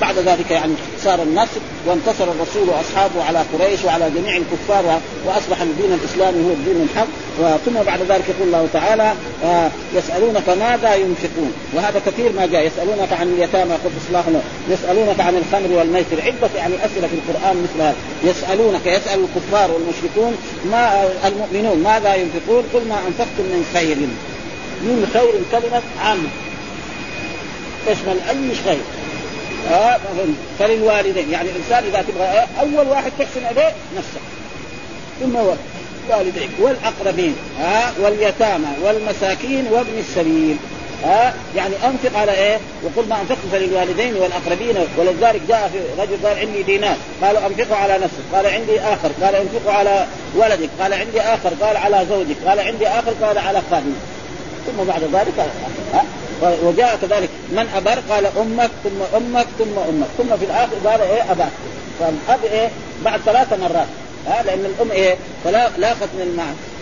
[0.00, 5.92] بعد ذلك يعني صار النصر وانتصر الرسول وأصحابه على قريش وعلى جميع الكفار وأصبح الدين
[5.92, 7.06] الإسلامي هو الدين الحق.
[7.66, 9.12] ثم بعد ذلك يقول الله تعالى
[9.44, 12.66] آه، يسألونك ماذا ينفقون؟ وهذا كثير ما جاء.
[12.66, 14.24] يسألونك عن اليتامى قل اصلاح
[14.70, 16.22] يسألونك عن الخمر والميسر.
[16.22, 22.64] عدة يعني أسئلة في القرآن مثل هذا يسألونك يسأل الكفار والمشركون ما المؤمنون ماذا ينفقون؟
[22.74, 23.96] قل ما أنفقتم من خير.
[24.82, 26.28] من خير كلمة عامة.
[27.86, 28.82] تشمل أي خير
[29.70, 29.98] آه
[30.58, 31.30] فللوالدين.
[31.30, 34.22] يعني الإنسان إذا تبغى أول واحد تحسن إليه نفسك.
[35.20, 35.36] ثم
[36.10, 37.36] والديك والأقربين.
[37.60, 40.56] آه واليتامى والمساكين وابن السبيل.
[41.04, 44.76] ها؟ يعني أنفق على إيه؟ وقل ما أنفقت فللوالدين والأقربين.
[44.98, 46.96] ولذلك جاء في رجل قال عندي دينار.
[47.22, 48.22] قالوا أنفقه على نفسك.
[48.34, 49.10] قال عندي آخر.
[49.22, 50.68] قال أنفقه على ولدك.
[50.80, 51.50] قال عندي آخر.
[51.60, 52.36] قال على زوجك.
[52.46, 53.12] قال عندي آخر.
[53.22, 53.96] قال على خادمك.
[54.66, 55.46] ثم بعد ذلك
[55.94, 56.04] ها؟
[56.62, 57.28] وجاء كذلك.
[57.50, 60.06] من أبر؟ قال أمك ثم أمك ثم أمك.
[60.18, 61.52] ثم في الآخر قال إيه؟ أباك.
[62.00, 62.68] فالأب إيه؟
[63.04, 63.86] بعد ثلاث مرات.
[64.28, 66.36] ها؟ لأن الأم إيه؟ فلا لاقت من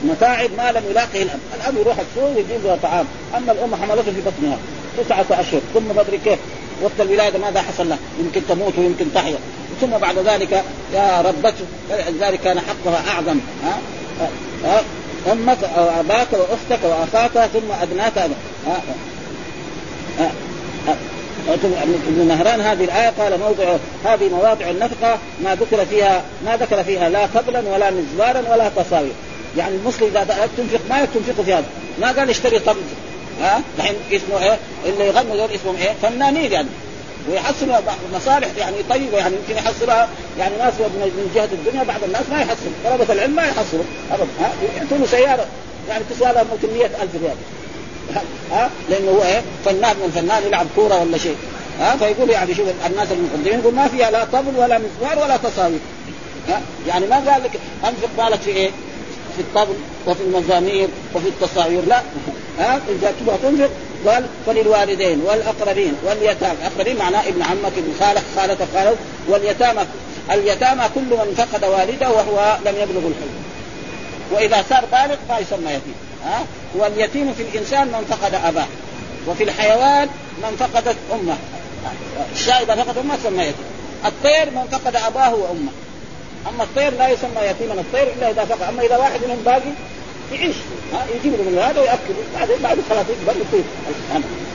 [0.05, 4.21] المتاعب ما لم يلاقه الأب، الأب يروح السوق يجيب له طعام، أما الأم حملته في
[4.21, 4.59] بطنها.
[4.99, 5.61] تسعة أشهر.
[5.75, 6.39] ثم بدري كيف.
[6.83, 9.39] وقت الولادة ماذا حصل له؟ يمكن تموت ويمكن تحيا.
[9.81, 11.65] ثم بعد ذلك يا ربته
[12.21, 13.39] ذلك كان حقها أعظم.
[13.65, 13.79] ها,
[14.65, 14.83] ها؟
[15.33, 18.29] أمك أو أباك وأختك وأخاك ثم ادناك ها؟
[20.19, 20.33] ها؟
[20.89, 20.97] ها؟
[21.49, 27.09] ابن نهران هذه الآية قال موضع هذه مواضع النفقة ما ذكر فيها ما ذكر فيها
[27.09, 29.13] لا قبلا ولا مزبارا ولا تصاوير.
[29.57, 31.65] يعني المسلم إذا تنفق ما تنفق في هذا.
[32.01, 32.81] ما قال اشتري طبل
[33.41, 36.69] ها؟ الحين اسمه إيه؟ اللي يغنوا دول اسمهم إيه؟ فنانين يعني.
[37.31, 37.77] ويحصلوا
[38.15, 42.73] مصالح يعني طيبة يعني يمكن يحصلها يعني ناس من جهة الدنيا بعض الناس ما يحصلوا.
[42.85, 43.85] طلبة العلم ما يحصلوا.
[44.13, 44.27] ابدا.
[44.41, 45.47] ها؟ يعطونه سيارة.
[45.89, 47.37] يعني تسوى لها ممكن 100000 ريال.
[48.53, 51.37] ها؟ لأنه هو إيه؟ فنان من فنان يلعب كورة ولا شيء.
[51.81, 55.81] ها؟ فيقول يعني شوف الناس المقدمين يقول ما فيها لا طبل ولا مزمار ولا تصاوير.
[56.49, 58.71] ها؟ يعني ما قال لك أنفق بالك في إيه؟
[59.37, 59.75] في الطبل
[60.07, 62.03] وفي المزامير وفي التصاوير لا.
[62.59, 63.71] ها؟ إذا تبغى تنفق
[64.07, 66.53] قال فللوالدين والأقربين واليتامى.
[66.53, 68.97] الاقربين معناه ابن عمك ابن خالك خالتك خالد
[69.29, 69.83] واليتامى.
[70.33, 73.45] اليتامى كل من فقد والده وهو لم يبلغ الحلم.
[74.33, 75.95] وإذا صار بالغ ما يسمى يتيم.
[76.25, 78.67] ها؟ واليتيم في الإنسان من فقد أباه.
[79.29, 80.09] وفي الحيوان
[80.43, 81.37] من فقدت أمه.
[82.33, 83.65] الشاة اذا فقد أمه سمى يتيم.
[84.07, 85.73] الطير من فقد أباه وأمه.
[86.49, 89.73] أما الطير لا يسمى يتيما الطير إلا إذا فقد أما إذا واحد منهم باقي
[90.33, 90.57] يعيش.
[90.93, 93.65] ها يجيب له من هذا وياكل بعدين بعد خلاص يكبر يطير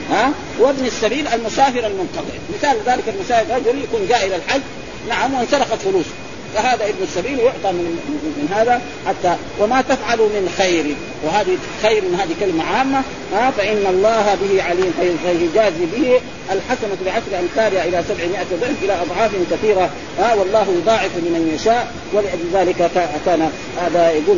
[0.10, 2.36] ها؟ وابن السبيل المسافر المنقطع.
[2.54, 4.62] مثال ذلك المسافر رجل يكون جاء إلى الحج
[5.10, 6.10] نعم وانسرقت فلوسه.
[6.56, 8.00] فهذا ابن السبيل يعطى من,
[8.38, 10.96] من هذا حتى وما تفعلوا من خير.
[11.24, 13.02] وهذه خير من هذه كلمة عامة
[13.34, 14.94] ها فإن الله به عليم
[15.24, 16.20] فيجازي به
[16.52, 19.90] الحسنة بعشر أمثالها إلى سبعمائة ضعف إلى أضعاف كثيرة
[20.20, 21.92] ها والله يضاعف لمن يشاء.
[22.14, 22.92] ولذلك
[23.26, 23.50] كان
[23.82, 24.38] هذا يقول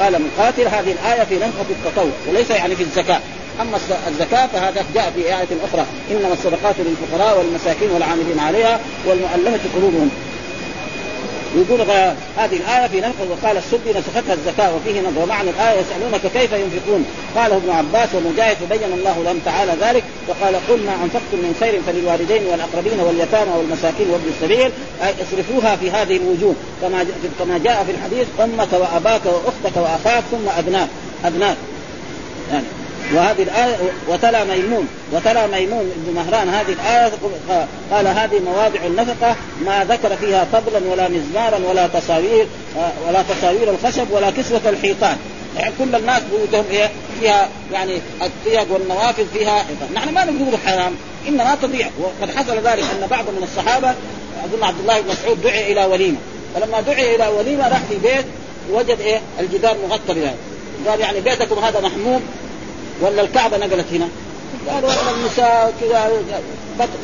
[0.00, 3.20] قال مقاتل هذه الآية في نفقة التطوع وليس يعني في الزكاة.
[3.60, 10.10] أما الزكاة فهذا جاء في آية أخرى إنما الصدقات للفقراء والمساكين والعاملين عليها والمؤلفة قلوبهم.
[11.56, 11.80] يقول
[12.36, 15.22] هذه الآية في نفخ وقال السدي نسختها الزكاة وفيه نظر.
[15.22, 17.04] ومعنى الآية يسألونك كيف ينفقون؟
[17.36, 21.80] قاله ابن عباس ومجاهد فبين الله لهم تعالى ذلك وقال قل ما أنفقتم من خير
[21.86, 24.70] فللوالدين والأقربين واليتامى والمساكين وابن السبيل.
[25.02, 26.54] أي اصرفوها في هذه الوجوه.
[26.82, 27.06] كما
[27.38, 30.88] كما جاء في الحديث أمك وأباك وأختك وأخاك ثم أبناك
[31.24, 31.56] أبناك
[32.52, 32.64] يعني
[33.14, 33.76] وهذه الآية
[34.08, 37.12] وتلا ميمون وتلا ميمون ابن مهران هذه الآية
[37.92, 42.46] قال هذه مواضع النفقة ما ذكر فيها طبلا ولا مزمارا ولا تصاوير
[43.08, 45.16] ولا تصاوير الخشب ولا كسوة الحيطان.
[45.56, 46.90] يعني كل الناس بيوتهم إيه
[47.20, 49.94] فيها يعني الثياب والنوافذ فيها حيطان.
[49.94, 50.94] نحن ما نقول حرام
[51.28, 51.90] إنما تضيع.
[52.00, 53.94] وقد حصل ذلك أن بعض من الصحابة
[54.44, 56.18] اظن عبد الله بن مسعود دعي إلى وليمة.
[56.54, 58.26] فلما دعي إلى وليمة راح في بيت
[58.72, 60.34] وجد إيه؟ الجدار مغطى بهذا
[60.88, 62.22] قال يعني بيتكم هذا محموم
[63.00, 64.08] ولا الكعبة نقلت هنا؟
[64.68, 66.10] قال والله النساء كذا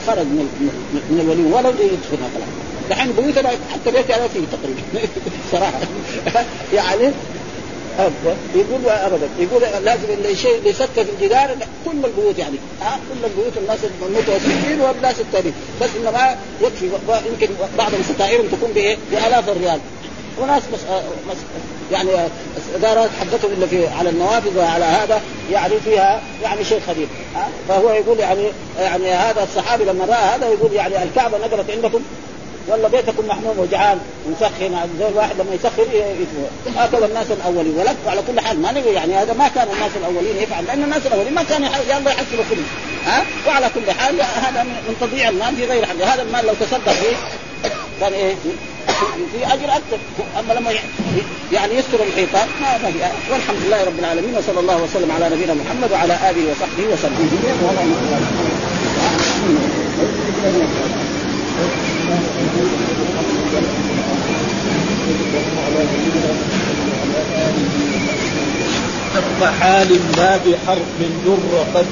[0.07, 0.49] خرج من
[1.11, 5.09] من الولي ولو يدخلها خلاص دحين بيوتنا حتى بيتي أنا فيه تقريبا.
[5.53, 5.81] صراحة.
[6.79, 7.13] يعني
[8.55, 12.57] يقول ابدا يقول لازم الشيء اللي سكت الجدار كل البيوت يعني.
[12.81, 16.91] ها كل البيوت الناس المتوسطين والناس الثانيين بس انما يكفي
[17.31, 19.81] يمكن بعض الستائر تكون بإيه؟ بآلاف الريال.
[20.41, 20.81] وناس بس,
[21.31, 21.37] بس
[21.93, 22.11] يعني
[22.83, 25.21] دارت حدثهم الا في على النوافذ وعلى هذا
[25.51, 30.49] يعني فيها يعني شيء خبيث ها؟ فهو يقول يعني يعني هذا الصحابي لما رأى هذا
[30.49, 32.01] يقول يعني الكعبة نقلت عندكم؟
[32.69, 35.87] ولا بيتكم محموم وجعان ومسخن زي الواحد لما يسخن
[36.77, 37.79] هكذا الناس الأولين.
[37.79, 40.65] ولك على كل حال ما نقول يعني هذا ما كان الناس الأولين يفعل.
[40.65, 42.65] لأن الناس الأولين ما كانوا يلا يحصلوا كله
[43.07, 45.97] ها؟ وعلى كل حال هذا من تضييع المال في غير حق.
[46.03, 47.17] هذا المال لو تصدق فيه
[48.01, 48.35] كان إيه؟
[49.33, 49.99] في أجر أكثر.
[50.39, 50.71] أما لما
[51.53, 52.99] يعني يستر الحيطان ما ما في
[53.33, 57.41] والحمد لله رب العالمين وصلى الله وسلم على نبينا محمد وعلى آله وصحبه وسلم.
[69.61, 71.87] حال ما بحرف جر قد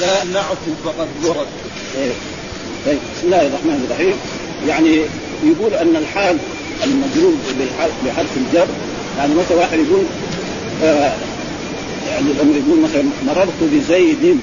[0.00, 1.46] لا نعفو فقد ورد.
[2.86, 4.43] بسم الله الرحمن الرحيم.
[4.68, 5.00] يعني
[5.44, 6.36] يقول أن الحال
[6.84, 7.34] المجرور
[8.04, 8.66] بحرف الجر
[9.18, 10.04] يعني مثلا واحد يقول
[10.82, 11.12] آه
[12.10, 14.38] يعني لما يقول مثلا مررت بزيد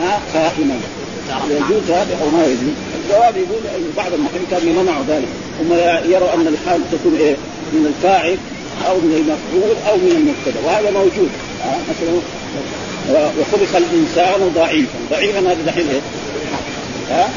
[0.00, 0.80] ها قائما
[1.50, 2.74] يجوز هذا أو ما يجوز؟
[3.04, 5.28] الجواب يقول بعض المحكمين كانوا يمنعوا ذلك.
[5.60, 5.72] هم
[6.12, 7.36] يروا أن الحال تكون إيه؟
[7.72, 8.36] من الفاعل
[8.88, 11.28] أو من المفعول أو من المبتدأ وهذا موجود.
[11.64, 12.20] آه مثلا
[13.40, 14.98] وخلق الإنسان ضعيفا.
[15.10, 16.00] ضعيفا هذا دحين إيه؟
[17.10, 17.28] ها؟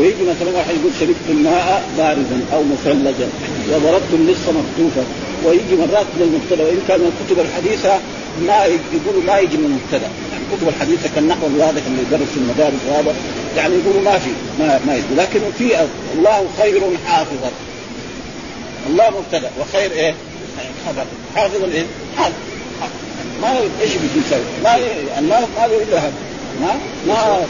[0.00, 3.28] ويجي مثلا واحد يقول شربت الماء باردا أو مثلجا
[3.72, 5.04] وضربت النصف مكتوفا
[5.44, 8.00] ويجي مرات من المبتدا وإن كان من الكتب الحديثه
[8.46, 10.10] ما يقولوا ما يجي من المبتدأ.
[10.32, 13.14] يعني الكتب الحديثه كالنحو هذا اللي يدرس في المدارس وهذا
[13.56, 15.14] يعني يقولوا ما في ما, ما يجي.
[15.16, 17.50] لكن في الله خير حافظا.
[18.86, 19.50] الله مبتدأ.
[19.60, 20.14] وخير إيه؟
[20.86, 21.04] خبر
[21.36, 21.84] حافظا إيه؟
[22.16, 22.32] حافظ.
[23.42, 24.70] ما إيش بيجي يسوي؟ ما
[25.10, 26.12] يعني ما ما إلا هذا.
[26.60, 26.74] ما
[27.06, 27.46] ما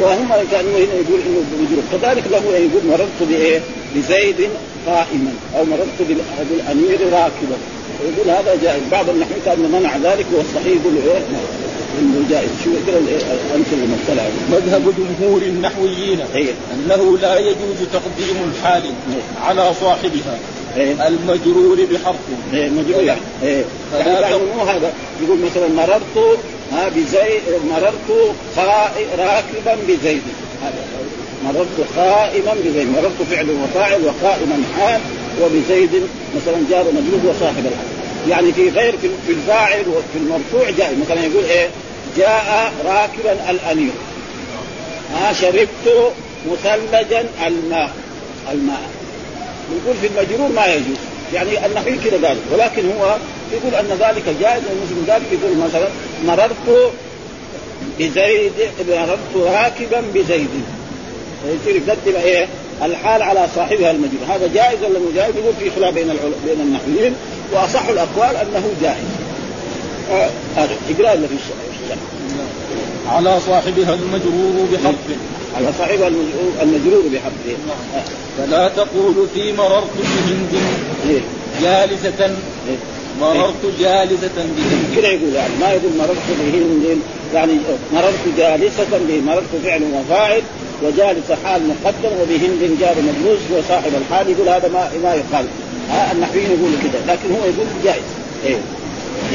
[0.00, 3.60] وهم كانوا هنا يقول إنه بجروب كذلك له يقول مررت بإيه؟
[3.96, 4.48] بزيد
[4.86, 5.98] قائما أو مررت
[6.50, 7.56] بالأمير راكبا
[8.04, 8.82] يقول هذا جائز.
[8.92, 11.18] بعض النحويين كان منع ذلك والصحيح يقول إيه؟
[12.00, 12.48] إنه جائز.
[12.64, 16.52] شو يقرا الامثله المساله مذهب جمهور النحويين إيه.
[16.74, 19.46] أنه لا يجوز تقديم الحال إيه.
[19.46, 20.38] على صاحبها.
[20.76, 21.08] إيه.
[21.08, 22.16] المجرور بحرف
[22.52, 23.02] إيه مجرور.
[23.02, 23.64] يعني إيه.
[23.92, 24.34] فلا يعني
[24.68, 24.92] هذا
[25.22, 26.38] يقول مثلا مررت
[26.72, 28.34] ها بزيد مررت
[29.18, 30.22] راكبا بزيد.
[31.44, 32.88] مررت قائما بزيد.
[32.88, 35.00] مررت فعل وفاعل وقائما حال
[35.42, 35.90] وبزيد
[36.36, 37.86] مثلا جار مجرور وصاحب الحال.
[38.30, 38.94] يعني في غير
[39.26, 40.96] في الفاعل وفي المرفوع جاء.
[41.04, 41.68] مثلا يقول إيه؟
[42.16, 43.92] جاء راكبا الأمير.
[45.14, 46.12] ها شربت
[46.52, 47.90] مثلجا الماء.
[48.52, 48.90] الماء.
[49.84, 51.09] يقول في المجرور ما يجوز.
[51.34, 53.16] يعني النحوي كذا قال ولكن هو
[53.52, 55.88] يقول أن ذلك جائز ومثل ذلك يقول مثلا
[56.24, 56.92] مررت
[57.98, 58.52] بزيد
[58.88, 60.48] مررت راكبا بزيد.
[61.44, 62.48] يصير يقدم إيه؟
[62.82, 66.32] الحال على صاحبها المجرور هذا جائز ولا مو جائز؟ يقول في خلاف بين العل...
[66.46, 67.14] بين النحويين
[67.52, 69.04] وأصح الأقوال أنه جائز.
[70.10, 71.69] آه، هذا إقرأ اللي في الشرع
[73.10, 74.94] على صاحبها المجرور بحرف
[75.56, 76.50] على صاحبها المجرور,
[77.96, 78.02] آه.
[78.38, 80.62] فلا تقول في مررت بهند.
[81.10, 81.20] إيه.
[81.62, 82.24] جالسة.
[82.68, 82.76] إيه.
[83.20, 84.96] مررت جالسة بهند.
[84.96, 86.98] كده يقول يعني ما يقول مررت بهند.
[87.34, 87.52] يعني
[87.92, 89.20] مررت جالسة به.
[89.26, 90.42] مررت فعل وفاعل.
[90.82, 94.30] وجالس حال مقدم وبهند جار مجلوس وصاحب الحال.
[94.30, 95.46] يقول هذا ما ما يقال.
[95.90, 97.14] ها النحويين يقولوا كده.
[97.14, 98.02] لكن هو يقول جائز.
[98.46, 98.58] إيه.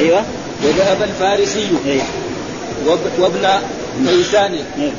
[0.00, 0.24] أيوه.
[0.64, 1.66] وذهب الفارسي.
[1.86, 2.00] إيه.
[2.00, 2.35] واب-
[3.20, 3.48] وابن
[4.08, 4.92] كيسان إيه.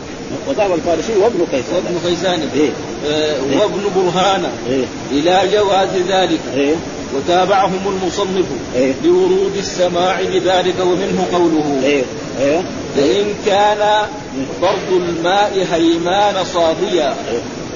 [0.48, 2.70] وذهب الفارسي وابن قيس وابن كيسان إيه.
[3.08, 4.46] آه، وابن برهان.
[4.70, 4.86] إيه.
[5.12, 6.40] إلى جواز ذلك.
[6.56, 6.76] إيه.
[7.16, 8.94] وتابعهم المصنف إيه.
[9.04, 12.04] لورود السماع بذلك ومنه قوله إيه.
[12.42, 12.62] إيه.
[12.96, 14.06] فإن كان
[14.62, 17.16] برد الماء هيمان صاديا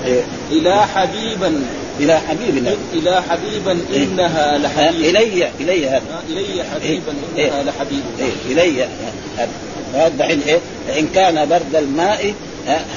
[0.06, 0.24] إيه.
[0.52, 1.62] إلى حبيبا.
[2.00, 4.04] إلى حبيب الله إلى حبيبا إيه.
[4.04, 5.16] إنها لحبيب.
[5.16, 6.02] الي إلي هذا.
[6.30, 7.48] إلي حبيبا إيه.
[7.48, 8.02] إنها لحبيب.
[8.20, 8.54] إيه.
[8.54, 8.84] إلي
[9.38, 9.50] هذا.
[9.94, 10.60] دحين إيه؟
[11.00, 12.34] إن كان برد الماء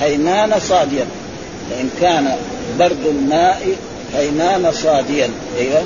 [0.01, 1.07] هيمان صاديا.
[1.81, 2.37] إن كان
[2.79, 3.67] برد الماء
[4.17, 5.31] هيمان صاديا.
[5.59, 5.83] أيوه.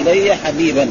[0.00, 0.88] إلي حبيبا.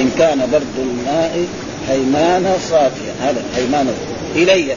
[0.00, 1.46] إن كان برد الماء
[1.88, 3.94] هيمان صافيا هذا هيمان
[4.36, 4.76] إلي.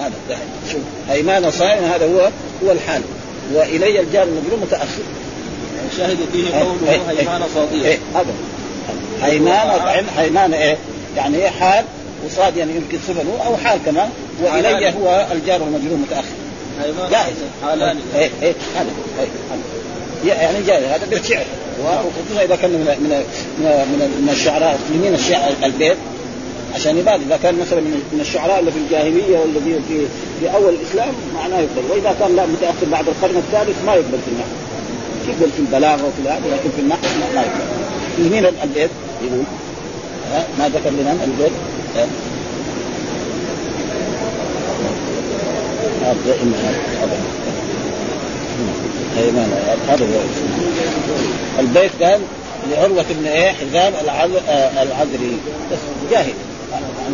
[0.00, 0.12] هذا.
[0.28, 0.80] دحين شوف
[1.10, 2.30] هيمان صافيا هذا هو
[2.64, 3.02] هو الحال.
[3.54, 5.02] وإلي الجار المجرور متأخر.
[5.96, 7.84] شاهد فيه إيه، قوله إيه، هيمان صاديا.
[7.88, 8.34] إيه هذا.
[9.22, 10.76] هيمان هيمان إيه؟
[11.16, 11.84] يعني إيه حال
[12.26, 14.08] وصاد يعني يمكن صفه أو حال كمان
[14.42, 14.88] وإلي.
[14.88, 16.34] هو الجار والمجرور متأخر.
[17.10, 17.36] جائز.
[17.62, 17.98] حالان.
[18.16, 18.90] إيه إيه هذا
[19.20, 19.62] إيه، هذا.
[20.24, 21.44] يعني جائز هذا بالشعر
[21.80, 23.24] وخصوصا إذا كان من من
[23.58, 25.96] من, من الشعراء من الشعر البيت
[26.74, 30.06] عشان يبان إذا كان مثلا من الشعراء اللي في الجاهلية والذي في
[30.40, 31.90] في أول الإسلام معناه يقبل.
[31.90, 34.54] وإذا كان لا متأخر بعد القرن الثالث ما يقبل في النحو
[35.28, 37.02] يقبل في البلاغة وفي هذا لكن في النحو
[37.34, 37.50] ما يقبل.
[38.16, 38.90] في مين البيت
[39.24, 39.44] يقول
[40.58, 41.52] ما ذكر لنا البيت.
[51.58, 52.20] البيت قال
[52.70, 53.92] لعروة بن إيه؟ حزام
[54.82, 55.38] العذري
[55.72, 55.78] بس
[56.10, 56.32] جاهل.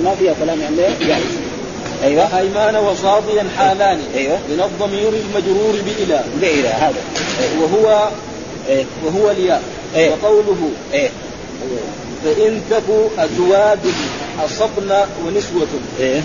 [0.04, 1.22] ما فيها كلام يعني جاهل.
[2.04, 2.38] أيوه.
[2.38, 4.00] ايمان وصاضيا حالان.
[4.14, 4.38] أيوه.
[4.48, 7.02] من الضمير المجرور بإلى بإلى هذا.
[7.60, 8.08] وهو
[8.68, 9.62] إيه؟ وهو الياء.
[9.96, 11.08] إيه؟ وقوله إيه؟
[12.24, 13.78] فإن تكو أزواج
[14.44, 14.92] أصبن
[15.26, 15.68] ونسوة
[16.00, 16.22] إيه؟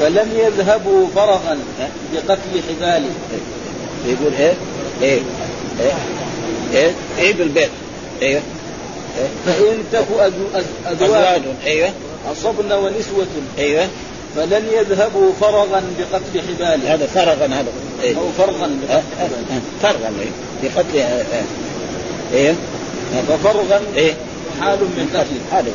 [0.00, 1.58] فلم يذهبوا فرغا
[2.12, 3.10] بقتل حباله
[4.06, 4.54] يقول إيه؟
[5.02, 5.20] إيه؟
[5.80, 5.92] إيه؟
[6.74, 7.70] إيه؟ إيه بالبيت
[8.22, 8.42] أيوه
[9.18, 10.06] إيه؟ فإن تك
[10.86, 11.90] أزواج أيوه
[12.32, 13.26] أصبن ونسوة
[13.58, 13.88] أيوه
[14.36, 17.66] فلن يذهبوا فرغا بقتل حباله هذا فرغا هذا
[18.02, 20.30] إيه؟ أو فرغا بقتل فرغا إيه؟
[20.62, 20.98] بقتل
[22.34, 22.54] إيه
[23.28, 24.14] ففرغا إيه
[24.60, 25.56] حال من قتل.
[25.56, 25.70] هذا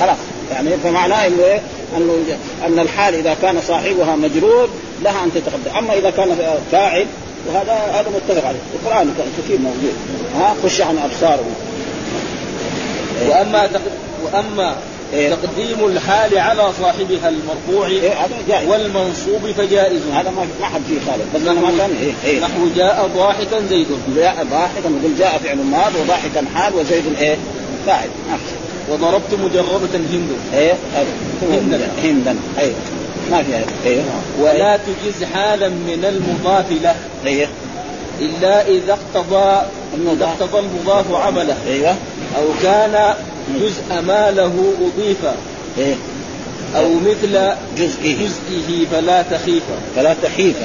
[0.00, 0.16] خلاص.
[0.52, 1.60] يعني فمعناه إنه إيه؟
[1.96, 2.14] انه
[2.66, 4.68] أن الحال إذا كان صاحبها مجرور
[5.02, 6.36] لها أن تتقدم، أما إذا كان
[6.72, 7.06] فاعل
[7.48, 9.94] وهذا هذا متفق عليه، القرآن كثير موجود.
[10.36, 11.54] ها؟ خش عن أبصارهم.
[13.28, 13.68] وأما
[14.24, 14.76] وأما؟
[15.12, 20.00] تقديم الحال على صاحبها المرفوع إيه والمنصوب فجائز.
[20.14, 23.86] هذا ما حد فيه خالد بس أنا ما كان إيه؟ إيه؟ نحو جاء ضاحكا زيد.
[24.16, 27.36] جاء ضاحكا نقول جاء فعل ماض وضاحكا حال وزيد إيه؟
[27.86, 28.08] فاعل
[28.90, 30.28] وضربت مجربة هند.
[30.54, 30.74] إيه
[31.42, 32.74] هندا هندا أيوه
[33.30, 34.04] ما في أيوه
[34.40, 36.94] ولا تجز حالا من المضاف له.
[37.26, 37.48] أيوه
[38.20, 39.62] إلا إذا اقتضى
[40.12, 41.56] اذا اقتضى المضاف عمله.
[41.68, 41.94] إيوه.
[42.38, 43.14] أو كان
[43.60, 45.18] جزء ما له أضيف.
[45.78, 45.94] إيه.
[46.76, 48.16] أو مثل جزئه.
[48.16, 49.62] جزئه فلا تخيف.
[49.96, 50.56] فلا تحيف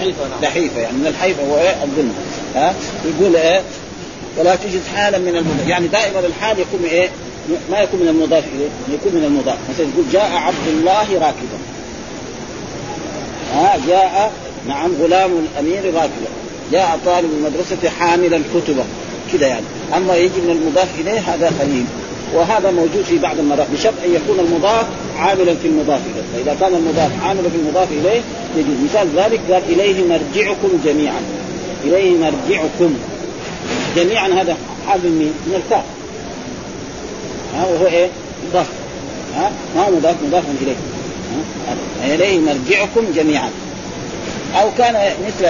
[0.41, 2.13] تحيف يعني من الحيف هو إيه؟ الظلم.
[2.55, 3.61] ها؟ يقول إيه؟
[4.37, 7.09] ولا تجد حالا من المضاف يعني دائما الحال يكون إيه؟
[7.71, 9.57] ما يكون من المضاف إليه يكون من المضاف.
[9.69, 11.59] مثلا يقول جاء عبد الله راكبا.
[13.53, 14.31] ها؟ جاء
[14.67, 16.29] نعم غلام الأمير راكبا.
[16.71, 18.83] جاء طالب المدرسة حاملا كتبا.
[19.33, 19.65] كذا يعني.
[19.95, 21.85] أما يجي من المضاف إليه هذا قليل.
[22.33, 24.85] وهذا موجود في بعض المرات بشرط أن يكون المضاف
[25.17, 26.23] عاملا في المضاف إليه.
[26.43, 28.21] فإذا كان المضاف عاملا في المضاف إليه
[28.57, 28.75] يجوز.
[28.85, 31.21] مثال ذلك قال إليه مرجعكم جميعا.
[31.83, 32.93] إليه مرجعكم.
[33.95, 34.57] جميعا هذا
[34.87, 35.83] حال من من الكاف
[37.55, 38.07] ها وهو إيه؟
[38.49, 38.67] مضاف.
[39.35, 40.75] ها ما هو مضاف؟ مضاف إليه.
[42.15, 43.49] إليه مرجعكم جميعا.
[44.61, 45.45] أو كان مثل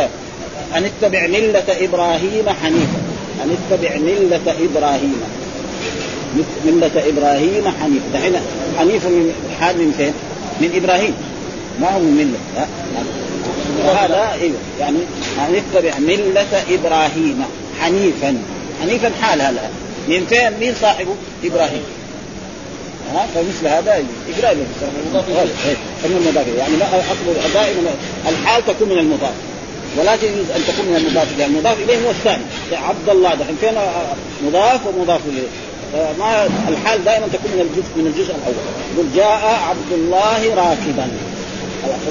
[0.76, 3.00] أن اتبع ملة إبراهيم حنيفا.
[3.44, 5.22] أن اتبع ملة إبراهيم.
[6.66, 8.36] ملة إبراهيم حنيف دحين
[8.78, 10.14] حنيف من حال من فين؟
[10.62, 11.14] من إبراهيم.
[11.82, 12.68] ما هو من ملة.
[13.86, 14.98] وهذا أيوه يعني
[15.54, 17.44] نتبع ملة إبراهيم
[17.82, 18.38] حنيفا.
[18.82, 19.70] حنيفا حال هذا.
[20.08, 21.84] من فين؟ مين صاحبه؟ إبراهيم.
[23.14, 24.66] ها؟ فمثل هذا اقرا له
[26.06, 26.48] المضاف.
[26.58, 27.90] يعني لا اصل دائما
[28.30, 29.34] الحال تكون من المضاف.
[29.98, 31.28] ولا تجوز أن تكون من المضاف.
[31.38, 32.44] لأن المضاف إليه هو الثاني.
[32.72, 33.56] عبد الله دحين.
[33.62, 33.74] فين
[34.48, 35.48] مضاف ومضاف إليه؟
[36.20, 38.56] ما الحال دائما تكون من الجزء من الجزء الأول.
[38.94, 41.08] يقول جاء عبد الله راكبا.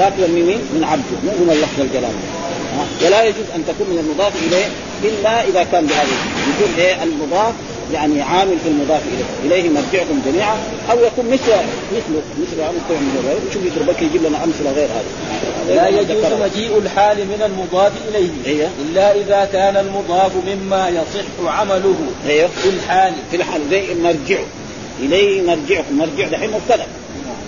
[0.01, 2.15] راكبا من مين؟ من عبده مو من اللفظ الجلال
[3.05, 4.67] ولا يجوز أن تكون من المضاف إليه
[5.05, 6.17] إلا إذا كان بهذه
[6.51, 7.55] يكون إيه المضاف؟
[7.93, 9.57] يعني عامل في المضاف إليه.
[9.57, 10.57] إليه مرجعكم جميعا.
[10.91, 11.53] أو يكون مثل
[11.93, 15.75] مثله مثل مثل من غير شوف يضربك يجيب لنا أمثلة غير هذه.
[15.75, 18.31] لا يجوز مجيء الحال من المضاف إليه.
[18.47, 21.97] إيه؟ إلا إذا كان المضاف مما يصح عمله.
[22.29, 23.13] إيه؟ في الحال.
[23.31, 23.61] في الحال.
[23.71, 24.39] زي مرجع.
[25.01, 25.99] إليه مرجعكم.
[25.99, 26.87] مرجع دحين مبتدأ.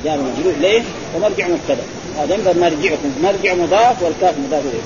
[0.05, 0.83] يعني مجرور إليه
[1.17, 1.83] ومرجع مبتدأ.
[2.19, 3.13] هذا مرجعكم.
[3.23, 4.83] مرجع مضاف والكاف مضاف إليه.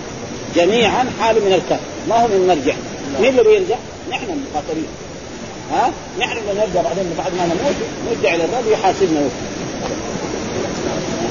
[0.56, 1.80] جميعا حال من الكاف.
[2.08, 2.74] ما هو من مرجع.
[3.20, 3.76] مين اللي بيرجع؟
[4.10, 4.86] نحن المخاطبين.
[5.72, 7.74] ها؟ نحن نرجع بعدين بعد ما نموت
[8.08, 9.20] نرجع إلى الرب يحاسبنا.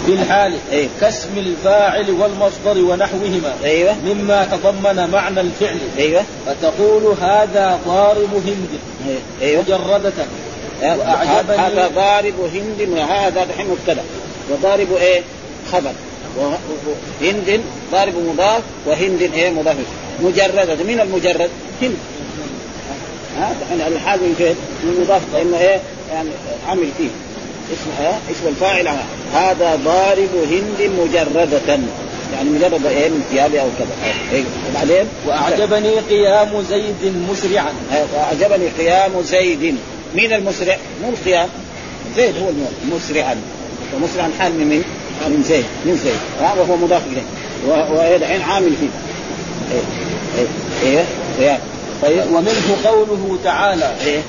[0.06, 3.96] في الحال إيه؟ كاسم الفاعل والمصدر ونحوهما أيوه.
[4.06, 5.78] مما تضمن معنى الفعل.
[5.98, 6.24] أيوه.
[6.46, 8.80] فتقول هذا ضارب هند.
[9.42, 9.62] أيوه.
[9.62, 10.14] مجردة.
[10.82, 14.04] وأعجبني هذا ضارب هند وهذا دحين مبتدأ.
[14.52, 15.22] وضارب إيه؟
[15.72, 15.92] خبر.
[17.22, 17.62] هند
[17.92, 19.76] ضارب مضاف وهند إيه؟ مضاف.
[20.22, 20.84] مجردة.
[20.84, 21.50] من المجرد؟
[21.82, 21.98] هند.
[23.38, 25.80] ها يعني الحال من فين؟ من مضاف لأنه إيه؟
[26.12, 26.30] يعني
[26.70, 27.10] عمل فيه.
[27.74, 27.90] اسم
[28.32, 28.88] اسم الفاعل
[29.34, 29.80] هذا.
[29.86, 31.80] ضارب هند مجردة.
[32.34, 34.14] يعني مجرد إيه؟ من ثيابه أو كذا.
[34.32, 34.44] إيه.
[34.70, 37.74] وبعدين؟ واعجبني قيام زيد مسرعا.
[37.94, 39.76] إيه، وأعجبني قيام زيد.
[40.16, 41.50] مين المسرع؟ مو القيام.
[42.16, 42.50] زيد هو
[42.96, 43.36] مسرعا.
[43.96, 44.84] ومسرعا حال من من؟
[45.28, 45.66] من زيد.
[45.86, 46.20] من زيد.
[46.42, 47.24] وهو مضاف إليه.
[47.68, 48.90] ويدعين عامل فيه.
[49.72, 50.48] إيه؟
[50.86, 51.06] إيه؟
[51.40, 51.60] إيه؟
[52.02, 54.22] طيب ومنه قوله تعالى إيه؟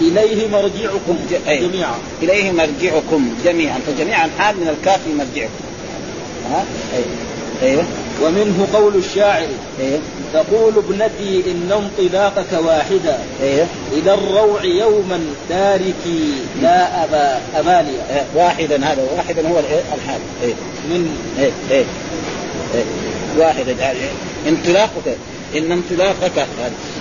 [0.00, 1.18] إليه مرجعكم
[1.48, 1.68] أيه.
[1.68, 5.64] جميعا إليه مرجعكم جميعا فجميعا حال من الكاف مرجعكم
[6.50, 6.64] ها
[6.96, 7.04] أيه.
[7.62, 7.84] أيوه
[8.22, 9.48] ومنه قول الشاعر
[9.80, 10.00] أيوه.
[10.34, 13.66] تقول ابنتي إن انطلاقك واحدا أيوه.
[13.92, 16.32] إلى الروع يوما تاركي
[16.62, 18.24] لا أبا أبالي أيه.
[18.34, 19.58] واحدا هذا واحدا هو
[19.94, 20.54] الحال أيه.
[20.88, 21.50] من أيه.
[21.70, 21.84] أيه.
[22.74, 22.84] أيه.
[23.38, 23.76] واحدا
[24.48, 25.16] انطلاقك
[25.56, 26.46] إن انطلاقك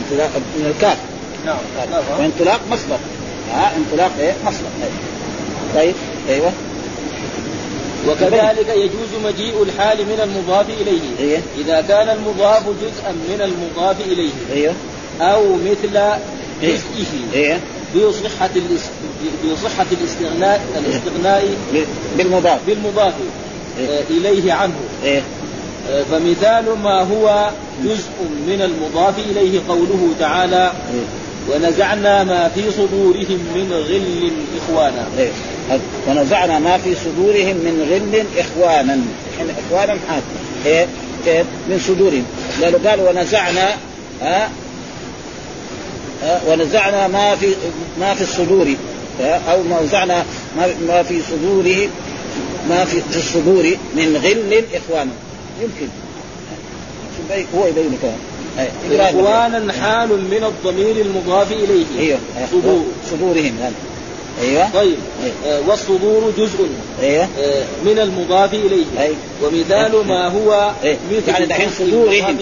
[0.01, 0.97] انطلاق من الكاف.
[1.45, 1.57] نعم
[2.19, 2.97] وانطلاق مصدر.
[3.51, 4.67] ها انطلاق إيه؟ مصدر.
[5.75, 5.95] طيب.
[6.29, 6.51] أيوه.
[8.07, 11.01] وكذلك يجوز مجيء الحال من المضاف إليه.
[11.19, 14.31] إيه؟ إذا كان المضاف جزءا من المضاف إليه.
[14.53, 14.73] أيوه.
[15.21, 15.97] أو مثل
[16.61, 17.33] إيه؟ جزئه.
[17.33, 17.59] إيه.
[17.95, 18.49] بصحة
[19.53, 21.55] بصحة الاستغناء الاستغناء
[22.17, 22.59] بالمضاف.
[22.67, 23.13] بالمضاف
[23.79, 24.75] إيه؟ آه، إليه عنه.
[25.03, 25.21] إيه؟
[25.89, 27.49] آه، فمثال ما هو
[27.83, 28.09] جزء
[28.47, 31.05] من المضاف إليه قوله تعالى إيه؟
[31.49, 35.31] ونزعنا ما في صدورهم من غل إخوانا إيه؟
[36.07, 38.99] ونزعنا ما في صدورهم من غل إخوانا
[39.39, 40.21] إخوانا حال
[40.65, 40.87] إيه؟
[41.27, 42.25] إيه؟ من صدورهم
[42.61, 43.69] لأنه قال ونزعنا
[44.21, 44.49] ها
[46.23, 47.47] أه؟ ونزعنا ما في
[47.99, 48.75] ما في الصدور
[49.21, 50.25] أو نزعنا
[50.87, 51.89] ما في صدوره
[52.69, 53.63] ما في الصدور
[53.95, 55.11] من غل إخوانا
[55.61, 55.87] يمكن.
[57.55, 58.17] هو يبين كمان
[58.91, 61.85] إخوانا حال من الضمير المضاف إليه.
[61.99, 62.19] أيوه.
[62.51, 62.85] صدور.
[63.11, 63.75] صدورهم يعني.
[64.41, 64.69] أيوه.
[64.73, 64.97] طيب.
[65.23, 65.57] أيوه.
[65.57, 66.67] آه والصدور جزء.
[67.01, 67.27] أيوه.
[67.39, 68.85] آه من المضاف إليه.
[68.99, 69.15] أيوه.
[69.43, 70.07] ومثال.
[70.07, 70.97] ما هو أيوه.
[71.11, 72.37] مثل يعني دحين صدورهم.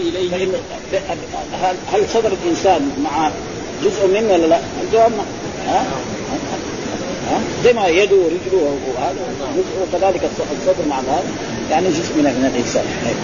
[1.61, 3.31] هل هل صدر الإنسان مع
[3.83, 5.11] جزء منه ولا لا؟ الجواب
[5.67, 5.85] ها؟
[7.31, 9.15] ها؟ زي ما يده ورجله وهذا
[9.81, 11.23] وكذلك الصدر مع هذا.
[11.71, 12.83] يعني جزء من من الانسان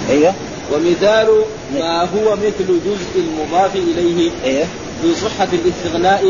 [0.10, 0.34] أيوه
[0.74, 1.28] ومثال
[1.76, 4.66] ما هو مثل جزء المضاف اليه أيوه
[5.06, 6.24] بصحة الاستغناء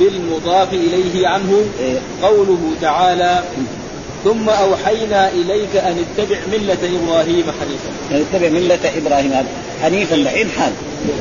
[0.00, 3.42] بالمضاف اليه عنه إيه؟ قوله تعالى
[4.24, 7.90] ثم اوحينا اليك ان اتبع مله إبراهيم حنيفا.
[8.10, 9.32] يعني اتبع مله إبراهيم
[9.82, 10.72] حنيفا دحين حال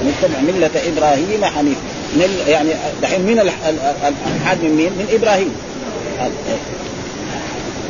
[0.06, 1.82] نتبع مله إبراهيم حنيفا
[2.14, 2.70] من يعني
[3.02, 3.76] دحين من الحال
[4.64, 5.52] من مين؟ من إبراهيم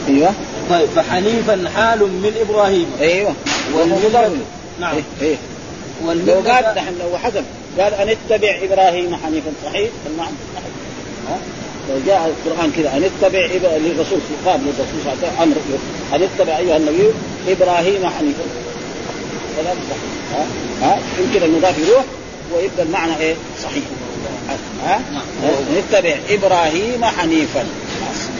[0.07, 0.33] أيوه
[0.69, 2.85] طيب فحنيفا حال من إبراهيم.
[3.01, 3.33] أيوه.
[3.73, 4.31] والمضاف
[4.79, 5.35] نعم؟ إيه؟
[6.05, 7.43] لو قال دحين لو حذف
[7.79, 9.51] قال أن اتبع إبراهيم حنيفا.
[9.65, 10.35] صحيح؟ المعنى
[11.89, 13.39] لو جاء القرآن كذا أن اتبع
[13.77, 15.55] للرسول قال للرسول صلى الله عليه وسلم أمر
[16.15, 17.13] أن اتبع أيها النبي
[17.47, 18.43] إبراهيم حنيفا.
[19.57, 20.39] كلام صحيح.
[20.39, 20.45] ها؟
[20.87, 22.03] ها؟ يمكن المضاف يروح
[22.55, 23.83] ويبقى المعنى إيه؟ صحيح.
[24.85, 25.01] ها؟
[25.77, 27.65] نتبع إبراهيم حنيفا.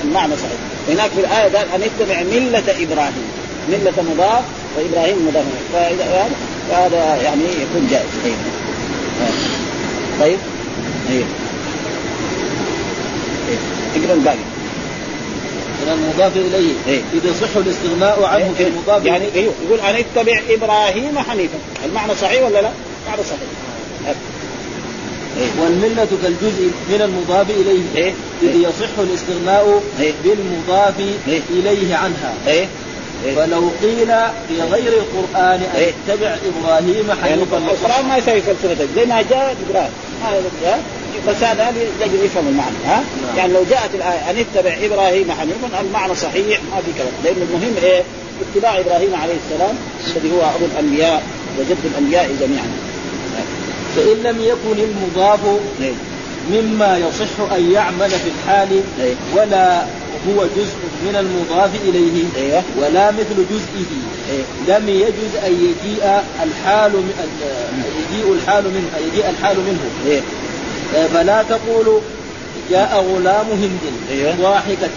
[0.04, 0.77] المعنى صحيح.
[0.88, 3.28] هناك في الآية قال أن اتبع ملة إبراهيم.
[3.70, 4.44] ملة مضاف
[4.78, 5.46] وإبراهيم مضاف.
[5.74, 6.30] فاذا
[6.70, 8.06] فهذا يعني يكون جائز.
[8.24, 8.36] طيب.
[10.20, 10.38] طيب
[11.10, 11.28] أيوه
[13.96, 14.38] إقرأ الباقي.
[15.82, 16.74] من المضاف إليه.
[16.88, 21.58] إيه؟ إذا صح الاستغناء عنه إيه؟ في المضاف يعني يقول أن اتبع إبراهيم حنيفا.
[21.86, 22.70] المعنى صحيح ولا لا؟
[23.08, 23.50] معنى صحيح.
[24.08, 24.16] إيه؟
[25.62, 32.68] والملة كالجزء من المضاف إليه إيه؟ إذ يصح الاستغناء إيه؟ بالمضاف إيه؟ إليه عنها إيه؟
[33.26, 34.08] إيه؟ فلو قيل
[34.48, 39.22] في غير القرآن أن إيه؟ اتبع إبراهيم يعني حنيفا القرآن ما يسوي فلسفتك زي ما
[39.22, 39.92] جاء إبراهيم
[41.28, 43.38] بس هذا يجب يفهم المعنى ها نعم.
[43.38, 47.76] يعني لو جاءت الآية أن اتبع إبراهيم حنيفا المعنى صحيح ما في كلام لأن المهم
[47.84, 48.04] إيه
[48.42, 49.76] اتباع إبراهيم عليه السلام
[50.08, 51.24] الذي هو أبو الأنبياء
[51.60, 52.68] وجد الأنبياء جميعا
[53.96, 55.40] فإن لم يكن المضاف
[55.82, 55.94] إيه؟
[56.52, 59.82] مما يصح أن يعمل في الحال إيه؟ ولا
[60.28, 60.76] هو جزء
[61.06, 63.92] من المضاف إليه أيوه ولا مثل جزئه
[64.32, 66.92] إيه؟ لم يجوز أن يجيء الحال
[68.12, 70.22] يجيء الحال منه يجيء الحال منه إيه؟
[71.14, 72.02] فلا تقول
[72.72, 73.80] جاء غلام هند؟
[74.42, 74.90] ضاحكة؟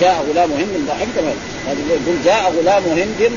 [0.00, 1.34] جاء غلام هند ضاحكا
[1.66, 3.32] هذا يقول جاء غلام هند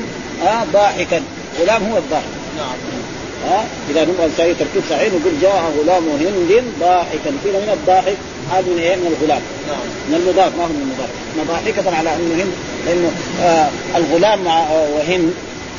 [0.46, 1.22] آه ضاحكا
[1.60, 2.24] غلام هو الضاحك
[2.56, 3.01] نعم
[3.48, 7.30] ها؟ إذا نبغى نسوي تركيب صحيح نقول جاء غلام هند ضاحكا.
[7.44, 8.16] قيل من الضاحك؟
[8.52, 9.42] هذا من إيه؟ من الغلام.
[9.68, 9.78] نعم.
[10.08, 11.10] من المضاف ما هو من المضاف.
[11.48, 12.52] ضاحكة على أنه هند
[12.86, 13.10] لأنه
[13.42, 15.32] آه الغلام مع آه وهند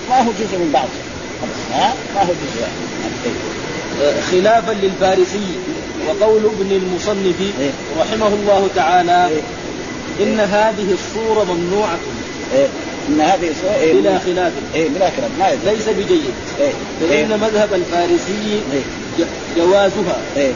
[0.09, 0.87] ما هو جزء من بعض.
[1.73, 2.67] ها؟ ما هو جزء.
[4.31, 5.47] خلافا للفارسي
[6.07, 9.41] وقول ابن المصنف إيه؟ رحمه الله تعالى إيه؟
[10.25, 11.97] إن هذه الصورة ممنوعة.
[12.55, 12.67] إيه؟
[13.09, 14.53] إن هذه إيه بلا خلاف.
[14.75, 15.31] إيه بلا خلاف.
[15.39, 16.33] ما يجوز ليس بجيد.
[16.59, 17.37] إيه فإن إيه.
[17.37, 19.25] مذهب الفارسي إيه.
[19.57, 20.17] جوازها.
[20.37, 20.51] إيه.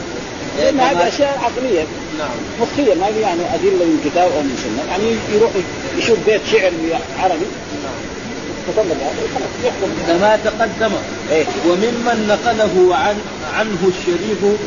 [0.58, 1.84] لأن هذه أشياء عقلية.
[2.18, 2.28] نعم.
[2.60, 4.90] مخيه ما في يعني أدلة من كتاب أو من سنة.
[4.90, 5.50] يعني يروح
[5.98, 6.72] يشوف بيت شعر
[7.18, 7.46] عربي.
[8.68, 8.96] تطلب
[10.06, 10.92] كما تقدم.
[11.32, 11.44] إيه.
[11.68, 13.14] وممن نقله عن
[13.54, 14.58] عنه الشريف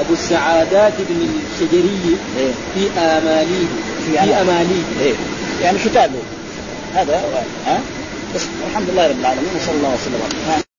[0.00, 2.50] أبو السعادات بن الشجري إيه.
[2.74, 3.66] في اماليه
[4.06, 5.14] في في آماليه.
[5.62, 6.18] يعني كتابه
[6.94, 7.16] هذا
[7.66, 7.80] ها؟
[8.66, 10.69] الحمد لله رب العالمين وصلى الله وسلم